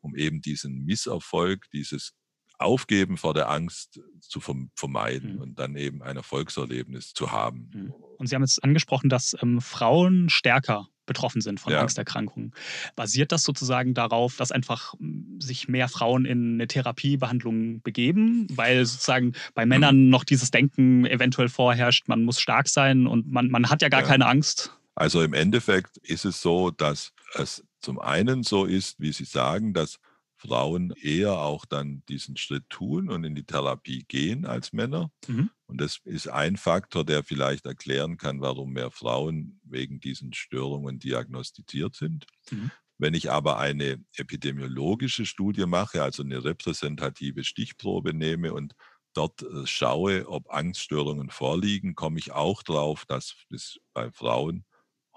[0.00, 2.12] um eben diesen Misserfolg, dieses
[2.58, 5.40] Aufgeben vor der Angst zu vermeiden mhm.
[5.40, 7.70] und dann eben ein Erfolgserlebnis zu haben.
[7.72, 7.94] Mhm.
[8.18, 11.80] Und Sie haben jetzt angesprochen, dass ähm, Frauen stärker betroffen sind von ja.
[11.80, 12.52] Angsterkrankungen.
[12.94, 18.84] Basiert das sozusagen darauf, dass einfach hm, sich mehr Frauen in eine Therapiebehandlung begeben, weil
[18.84, 23.70] sozusagen bei Männern noch dieses Denken eventuell vorherrscht, man muss stark sein und man, man
[23.70, 24.06] hat ja gar ja.
[24.06, 24.72] keine Angst?
[24.94, 29.72] Also im Endeffekt ist es so, dass es zum einen so ist, wie Sie sagen,
[29.72, 29.98] dass
[30.38, 35.10] Frauen eher auch dann diesen Schritt tun und in die Therapie gehen als Männer.
[35.26, 35.50] Mhm.
[35.66, 40.98] Und das ist ein Faktor, der vielleicht erklären kann, warum mehr Frauen wegen diesen Störungen
[40.98, 42.26] diagnostiziert sind.
[42.50, 42.70] Mhm.
[42.98, 48.74] Wenn ich aber eine epidemiologische Studie mache, also eine repräsentative Stichprobe nehme und
[49.14, 54.64] dort äh, schaue, ob Angststörungen vorliegen, komme ich auch drauf, dass es bei Frauen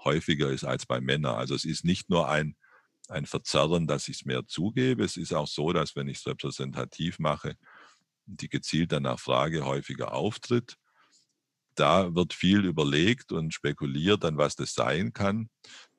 [0.02, 1.36] häufiger ist als bei Männern.
[1.36, 2.56] Also es ist nicht nur ein
[3.12, 5.04] ein Verzerren, dass ich es mehr zugebe.
[5.04, 7.56] Es ist auch so, dass wenn ich es repräsentativ mache,
[8.26, 10.76] die gezielt danach Frage häufiger auftritt.
[11.74, 15.48] Da wird viel überlegt und spekuliert an, was das sein kann.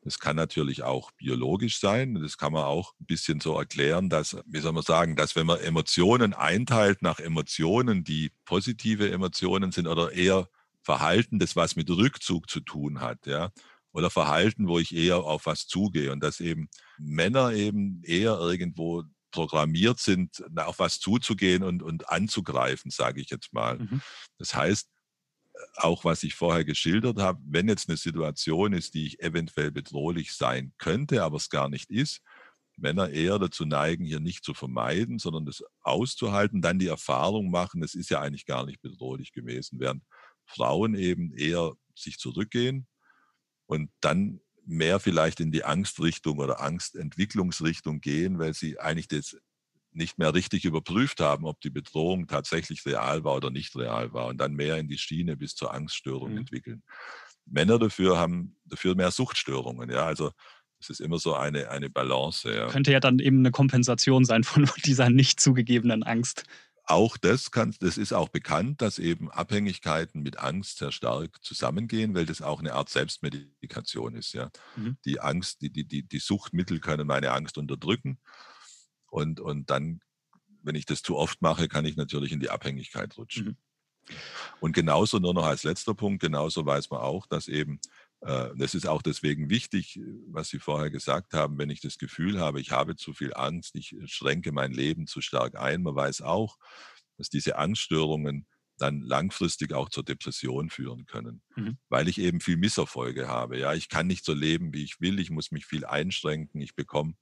[0.02, 2.16] Das kann natürlich auch biologisch sein.
[2.16, 5.48] Das kann man auch ein bisschen so erklären, dass, wie soll man sagen, dass wenn
[5.48, 10.50] man Emotionen einteilt nach Emotionen, die positive Emotionen sind oder eher
[10.82, 13.52] Verhalten, das was mit Rückzug zu tun hat, ja,
[13.94, 19.04] oder Verhalten, wo ich eher auf was zugehe und dass eben Männer eben eher irgendwo
[19.32, 23.80] programmiert sind, auf was zuzugehen und, und anzugreifen, sage ich jetzt mal.
[23.80, 24.02] Mhm.
[24.38, 24.90] Das heißt,
[25.76, 30.34] auch was ich vorher geschildert habe, wenn jetzt eine Situation ist, die ich eventuell bedrohlich
[30.34, 32.22] sein könnte, aber es gar nicht ist,
[32.76, 37.84] Männer eher dazu neigen, hier nicht zu vermeiden, sondern das auszuhalten, dann die Erfahrung machen,
[37.84, 40.04] es ist ja eigentlich gar nicht bedrohlich gewesen, während
[40.46, 42.88] Frauen eben eher sich zurückgehen
[43.66, 49.38] und dann mehr vielleicht in die Angstrichtung oder Angstentwicklungsrichtung gehen, weil sie eigentlich das
[49.92, 54.28] nicht mehr richtig überprüft haben, ob die Bedrohung tatsächlich real war oder nicht real war
[54.28, 56.40] und dann mehr in die Schiene bis zur Angststörung mhm.
[56.40, 56.84] entwickeln.
[57.46, 60.32] Männer dafür haben dafür mehr Suchtstörungen, ja, also
[60.80, 62.54] es ist immer so eine, eine Balance.
[62.54, 62.68] Ja.
[62.68, 66.44] Könnte ja dann eben eine Kompensation sein von dieser nicht zugegebenen Angst
[66.86, 72.14] auch das kann, das ist auch bekannt, dass eben Abhängigkeiten mit Angst sehr stark zusammengehen,
[72.14, 74.34] weil das auch eine Art Selbstmedikation ist.
[74.34, 74.52] Ja.
[74.76, 74.98] Mhm.
[75.06, 78.20] Die Angst, die, die, die, die Suchtmittel können meine Angst unterdrücken.
[79.08, 80.02] Und, und dann,
[80.62, 83.46] wenn ich das zu oft mache, kann ich natürlich in die Abhängigkeit rutschen.
[83.46, 83.58] Mhm.
[84.60, 87.80] Und genauso nur noch als letzter Punkt, genauso weiß man auch, dass eben
[88.26, 92.62] das ist auch deswegen wichtig, was Sie vorher gesagt haben, wenn ich das Gefühl habe,
[92.62, 95.84] ich habe zu viel Angst, ich schränke mein Leben zu stark ein.
[95.84, 96.58] Man weiß auch,
[97.18, 101.78] dass diese Angststörungen dann langfristig auch zur Depression führen können, mhm.
[101.90, 103.60] weil ich eben viel Misserfolge habe.
[103.60, 105.20] Ja, ich kann nicht so leben, wie ich will.
[105.20, 106.62] Ich muss mich viel einschränken.
[106.62, 107.16] Ich bekomme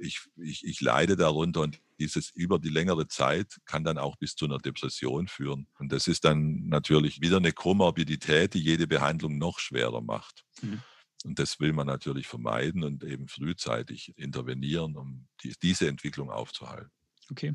[0.00, 4.34] ich, ich, ich leide darunter und dieses über die längere Zeit kann dann auch bis
[4.34, 5.68] zu einer Depression führen.
[5.78, 10.44] Und das ist dann natürlich wieder eine Komorbidität, die jede Behandlung noch schwerer macht.
[10.62, 10.82] Mhm.
[11.24, 16.90] Und das will man natürlich vermeiden und eben frühzeitig intervenieren, um die, diese Entwicklung aufzuhalten.
[17.30, 17.52] Okay.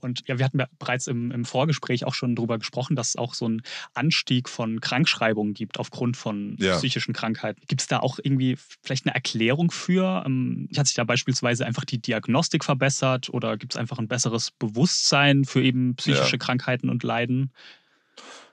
[0.00, 3.16] Und ja, wir hatten ja bereits im, im Vorgespräch auch schon darüber gesprochen, dass es
[3.16, 3.62] auch so einen
[3.94, 6.76] Anstieg von Krankschreibungen gibt aufgrund von ja.
[6.76, 7.60] psychischen Krankheiten.
[7.66, 10.22] Gibt es da auch irgendwie vielleicht eine Erklärung für?
[10.26, 14.50] Ähm, hat sich da beispielsweise einfach die Diagnostik verbessert oder gibt es einfach ein besseres
[14.50, 16.38] Bewusstsein für eben psychische ja.
[16.38, 17.52] Krankheiten und Leiden?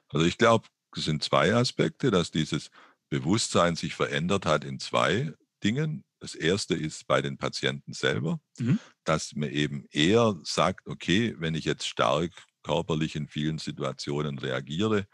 [0.10, 2.72] Also ich glaube, es sind zwei Aspekte, dass dieses
[3.10, 6.05] Bewusstsein sich verändert hat in zwei Dingen.
[6.20, 8.80] Das erste ist bei den Patienten selber, mhm.
[9.04, 12.32] dass man eben eher sagt, okay, wenn ich jetzt stark
[12.64, 15.08] körperlich in vielen Situationen reagiere,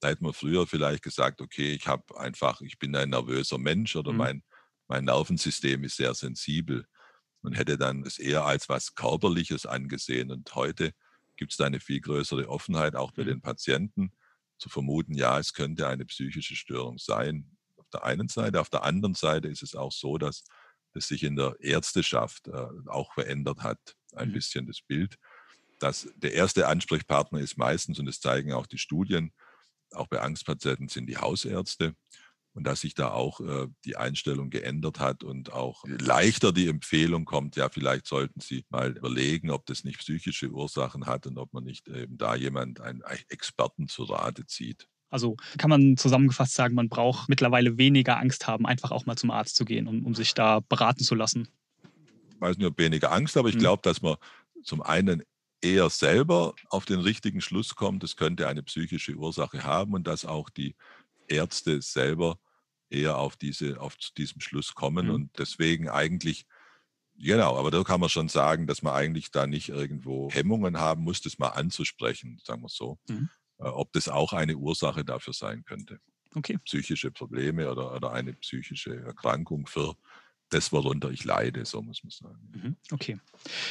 [0.00, 3.96] da hätte man früher vielleicht gesagt, okay, ich habe einfach, ich bin ein nervöser Mensch
[3.96, 4.18] oder mhm.
[4.18, 4.42] mein,
[4.86, 6.86] mein Nervensystem ist sehr sensibel
[7.42, 10.30] und hätte dann es eher als was Körperliches angesehen.
[10.30, 10.92] Und heute
[11.36, 13.28] gibt es da eine viel größere Offenheit, auch bei mhm.
[13.28, 14.12] den Patienten,
[14.58, 17.53] zu vermuten, ja, es könnte eine psychische Störung sein
[17.94, 18.60] der einen Seite.
[18.60, 20.44] Auf der anderen Seite ist es auch so, dass
[20.92, 23.78] das sich in der Ärzteschaft äh, auch verändert hat,
[24.14, 24.34] ein mhm.
[24.34, 25.16] bisschen das Bild.
[25.80, 29.32] Dass der erste Ansprechpartner ist meistens, und das zeigen auch die Studien,
[29.92, 31.94] auch bei Angstpatienten sind die Hausärzte.
[32.52, 37.24] Und dass sich da auch äh, die Einstellung geändert hat und auch leichter die Empfehlung
[37.24, 41.52] kommt, ja, vielleicht sollten Sie mal überlegen, ob das nicht psychische Ursachen hat und ob
[41.52, 44.86] man nicht eben da jemand, einen Experten zu Rate zieht.
[45.14, 49.30] Also kann man zusammengefasst sagen, man braucht mittlerweile weniger Angst haben, einfach auch mal zum
[49.30, 51.46] Arzt zu gehen, um, um sich da beraten zu lassen.
[52.30, 53.60] Ich weiß nicht, ob weniger Angst, aber ich mhm.
[53.60, 54.16] glaube, dass man
[54.64, 55.22] zum einen
[55.62, 60.24] eher selber auf den richtigen Schluss kommt, es könnte eine psychische Ursache haben und dass
[60.24, 60.74] auch die
[61.28, 62.40] Ärzte selber
[62.90, 65.14] eher auf, diese, auf diesem Schluss kommen mhm.
[65.14, 66.44] und deswegen eigentlich
[67.16, 71.04] Genau, aber da kann man schon sagen, dass man eigentlich da nicht irgendwo Hemmungen haben
[71.04, 72.98] muss, das mal anzusprechen, sagen wir so.
[73.08, 73.28] Mhm.
[73.64, 75.98] Äh, ob das auch eine Ursache dafür sein könnte.
[76.34, 76.58] Okay.
[76.64, 79.94] Psychische Probleme oder, oder eine psychische Erkrankung für
[80.54, 82.38] das, worunter ich leide, so muss man sagen.
[82.52, 83.18] Mhm, okay.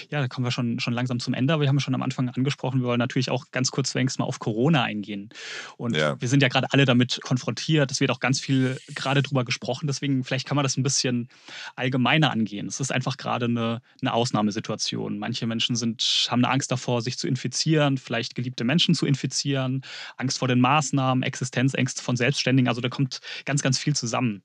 [0.10, 2.30] Ja, da kommen wir schon, schon langsam zum Ende, aber wir haben schon am Anfang
[2.30, 5.30] angesprochen, wir wollen natürlich auch ganz kurz wenigstens mal auf Corona eingehen.
[5.78, 6.20] Und ja.
[6.20, 9.88] wir sind ja gerade alle damit konfrontiert, es wird auch ganz viel gerade drüber gesprochen,
[9.88, 11.30] deswegen vielleicht kann man das ein bisschen
[11.76, 12.68] allgemeiner angehen.
[12.68, 15.18] Es ist einfach gerade eine, eine Ausnahmesituation.
[15.18, 19.84] Manche Menschen sind, haben eine Angst davor, sich zu infizieren, vielleicht geliebte Menschen zu infizieren,
[20.18, 24.44] Angst vor den Maßnahmen, Existenzängste von Selbstständigen, also da kommt ganz, ganz viel zusammen.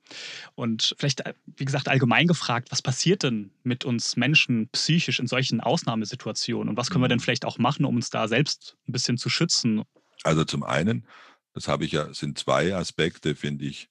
[0.54, 1.24] Und vielleicht,
[1.56, 6.76] wie gesagt, allgemein gefragt, was passiert denn mit uns Menschen psychisch in solchen Ausnahmesituationen und
[6.76, 7.22] was können wir denn mhm.
[7.22, 9.82] vielleicht auch machen, um uns da selbst ein bisschen zu schützen?
[10.22, 11.06] Also zum einen,
[11.54, 13.88] das habe ich ja, sind zwei Aspekte, finde ich,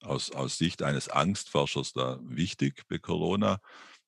[0.00, 3.60] aus, aus Sicht eines Angstforschers da wichtig bei Corona.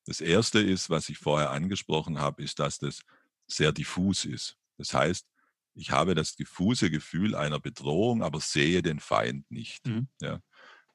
[0.06, 3.00] Das erste ist, was ich vorher angesprochen habe, ist, dass das
[3.46, 4.56] sehr diffus ist.
[4.78, 5.26] Das heißt,
[5.74, 9.86] ich habe das diffuse Gefühl einer Bedrohung, aber sehe den Feind nicht.
[9.86, 10.08] Mhm.
[10.20, 10.40] Ja.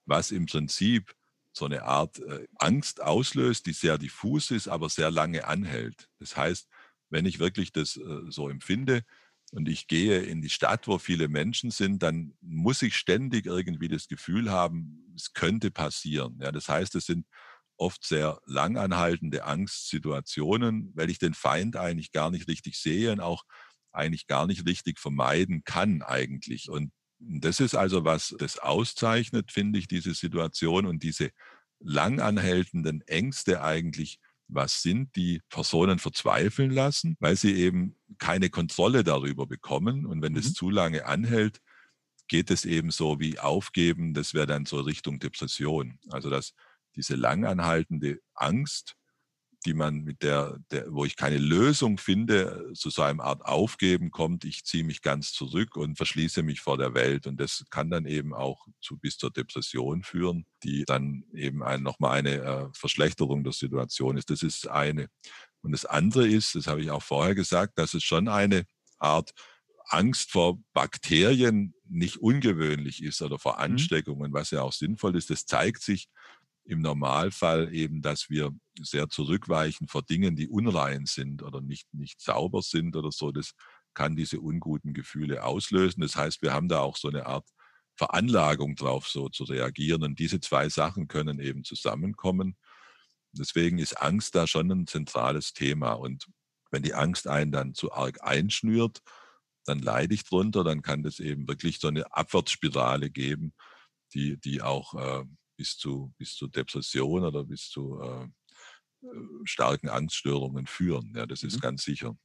[0.06, 1.16] Was im Prinzip
[1.56, 6.10] so eine Art äh, Angst auslöst, die sehr diffus ist, aber sehr lange anhält.
[6.20, 6.68] Das heißt,
[7.10, 9.04] wenn ich wirklich das äh, so empfinde
[9.52, 13.88] und ich gehe in die Stadt, wo viele Menschen sind, dann muss ich ständig irgendwie
[13.88, 16.38] das Gefühl haben, es könnte passieren.
[16.42, 17.26] Ja, das heißt, es sind
[17.78, 23.44] oft sehr langanhaltende Angstsituationen, weil ich den Feind eigentlich gar nicht richtig sehe und auch
[23.92, 26.70] eigentlich gar nicht richtig vermeiden kann eigentlich.
[26.70, 26.92] Und
[27.28, 31.32] das ist also, was das auszeichnet, finde ich, diese Situation und diese
[31.80, 39.48] langanhaltenden Ängste eigentlich was sind, die Personen verzweifeln lassen, weil sie eben keine Kontrolle darüber
[39.48, 40.06] bekommen.
[40.06, 40.40] Und wenn mhm.
[40.40, 41.62] es zu lange anhält,
[42.28, 46.00] geht es eben so wie Aufgeben, das wäre dann so Richtung Depression.
[46.10, 46.54] Also dass
[46.96, 48.96] diese langanhaltende Angst
[49.66, 54.12] die man mit der, der, wo ich keine Lösung finde, zu so einer Art Aufgeben
[54.12, 57.26] kommt, ich ziehe mich ganz zurück und verschließe mich vor der Welt.
[57.26, 61.82] Und das kann dann eben auch zu bis zur Depression führen, die dann eben ein,
[61.82, 64.30] nochmal eine äh, Verschlechterung der Situation ist.
[64.30, 65.08] Das ist eine.
[65.62, 68.66] Und das andere ist, das habe ich auch vorher gesagt, dass es schon eine
[69.00, 69.32] Art
[69.88, 73.74] Angst vor Bakterien nicht ungewöhnlich ist oder vor mhm.
[73.74, 75.30] Ansteckungen, was ja auch sinnvoll ist.
[75.30, 76.08] Das zeigt sich
[76.66, 78.52] im Normalfall eben, dass wir
[78.82, 83.32] sehr zurückweichen vor Dingen, die unrein sind oder nicht, nicht sauber sind oder so.
[83.32, 83.52] Das
[83.94, 86.02] kann diese unguten Gefühle auslösen.
[86.02, 87.48] Das heißt, wir haben da auch so eine Art
[87.96, 90.04] Veranlagung drauf, so zu reagieren.
[90.04, 92.58] Und diese zwei Sachen können eben zusammenkommen.
[93.32, 95.94] Deswegen ist Angst da schon ein zentrales Thema.
[95.94, 96.28] Und
[96.72, 99.02] wenn die Angst einen dann zu arg einschnürt,
[99.66, 103.54] dann leide ich drunter, dann kann das eben wirklich so eine Abwärtsspirale geben,
[104.14, 105.26] die, die auch äh,
[105.56, 109.08] bis zu, bis zu Depression oder bis zu äh, äh,
[109.46, 111.14] starken Angststörungen führen.
[111.16, 111.62] Ja, das ist mhm.
[111.62, 112.18] ganz sicher.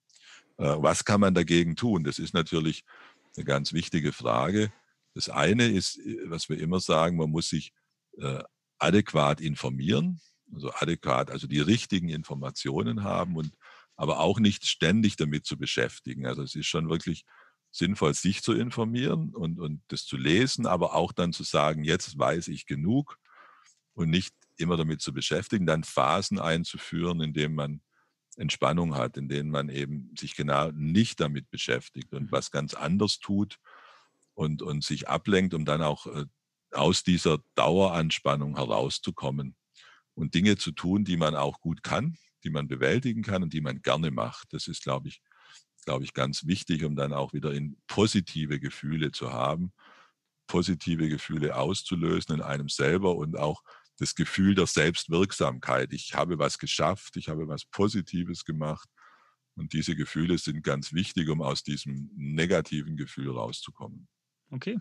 [0.59, 2.05] Äh, was kann man dagegen tun?
[2.05, 2.85] Das ist natürlich
[3.37, 4.73] eine ganz wichtige Frage.
[5.15, 7.73] Das eine ist, äh, was wir immer sagen, man muss sich
[8.19, 8.43] äh,
[8.79, 10.21] adäquat informieren,
[10.53, 13.55] also adäquat, also die richtigen Informationen haben und
[13.97, 16.27] aber auch nicht ständig damit zu beschäftigen.
[16.27, 17.25] Also es ist schon wirklich
[17.71, 22.19] sinnvoll, sich zu informieren und, und das zu lesen, aber auch dann zu sagen, jetzt
[22.19, 23.19] weiß ich genug
[23.95, 27.81] und nicht immer damit zu beschäftigen, dann Phasen einzuführen, in denen man
[28.37, 32.33] Entspannung hat, in denen man eben sich genau nicht damit beschäftigt und mhm.
[32.33, 33.59] was ganz anders tut
[34.35, 36.25] und, und sich ablenkt, um dann auch äh,
[36.73, 39.57] aus dieser Daueranspannung herauszukommen
[40.15, 43.61] und Dinge zu tun, die man auch gut kann, die man bewältigen kann und die
[43.61, 44.53] man gerne macht.
[44.53, 45.21] Das ist, glaube ich,
[45.85, 49.73] glaube ich, ganz wichtig, um dann auch wieder in positive Gefühle zu haben,
[50.47, 53.63] positive Gefühle auszulösen in einem selber und auch
[54.01, 55.93] das Gefühl der Selbstwirksamkeit.
[55.93, 58.89] Ich habe was geschafft, ich habe was Positives gemacht.
[59.57, 64.09] Und diese Gefühle sind ganz wichtig, um aus diesem negativen Gefühl rauszukommen.
[64.51, 64.79] Okay,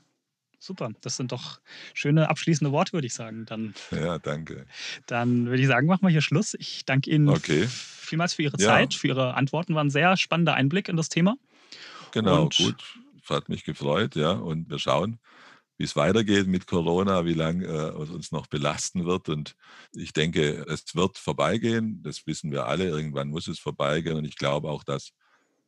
[0.57, 0.91] super.
[1.01, 1.59] Das sind doch
[1.93, 3.45] schöne abschließende Worte, würde ich sagen.
[3.45, 4.65] Dann, ja, danke.
[5.05, 6.55] Dann würde ich sagen, machen wir hier Schluss.
[6.57, 7.67] Ich danke Ihnen okay.
[7.67, 8.99] vielmals für Ihre Zeit, ja.
[8.99, 9.75] für Ihre Antworten.
[9.75, 11.35] War ein sehr spannender Einblick in das Thema.
[12.11, 12.83] Genau, Und gut.
[13.27, 14.31] Hat mich gefreut, ja.
[14.31, 15.19] Und wir schauen,
[15.79, 19.29] wie es weitergeht mit Corona, wie lange äh, uns noch belasten wird.
[19.29, 19.55] Und
[19.93, 22.03] ich denke, es wird vorbeigehen.
[22.03, 22.89] Das wissen wir alle.
[22.89, 24.17] Irgendwann muss es vorbeigehen.
[24.17, 25.13] Und ich glaube auch, dass,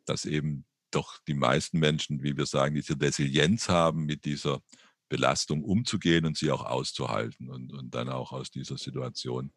[0.06, 4.60] dass eben doch die meisten Menschen, wie wir sagen, diese Resilienz haben, mit dieser
[5.08, 9.54] Belastung umzugehen und sie auch auszuhalten und, und dann auch aus dieser Situation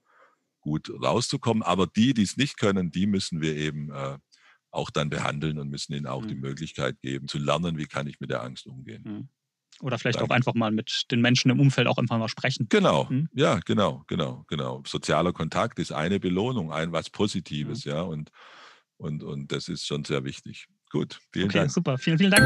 [0.60, 1.64] gut rauszukommen.
[1.64, 4.18] Aber die, die es nicht können, die müssen wir eben äh,
[4.70, 6.28] auch dann behandeln und müssen ihnen auch mhm.
[6.28, 9.02] die Möglichkeit geben, zu lernen, wie kann ich mit der Angst umgehen.
[9.04, 9.28] Mhm.
[9.80, 10.32] Oder vielleicht Danke.
[10.32, 12.66] auch einfach mal mit den Menschen im Umfeld auch einfach mal sprechen.
[12.68, 13.28] Genau, mhm.
[13.34, 14.82] ja, genau, genau, genau.
[14.86, 17.90] Sozialer Kontakt ist eine Belohnung, ein was Positives, mhm.
[17.92, 18.30] ja, und,
[18.96, 20.66] und, und das ist schon sehr wichtig.
[20.90, 21.70] Gut, vielen okay, Dank.
[21.70, 22.44] Super, vielen, vielen Dank.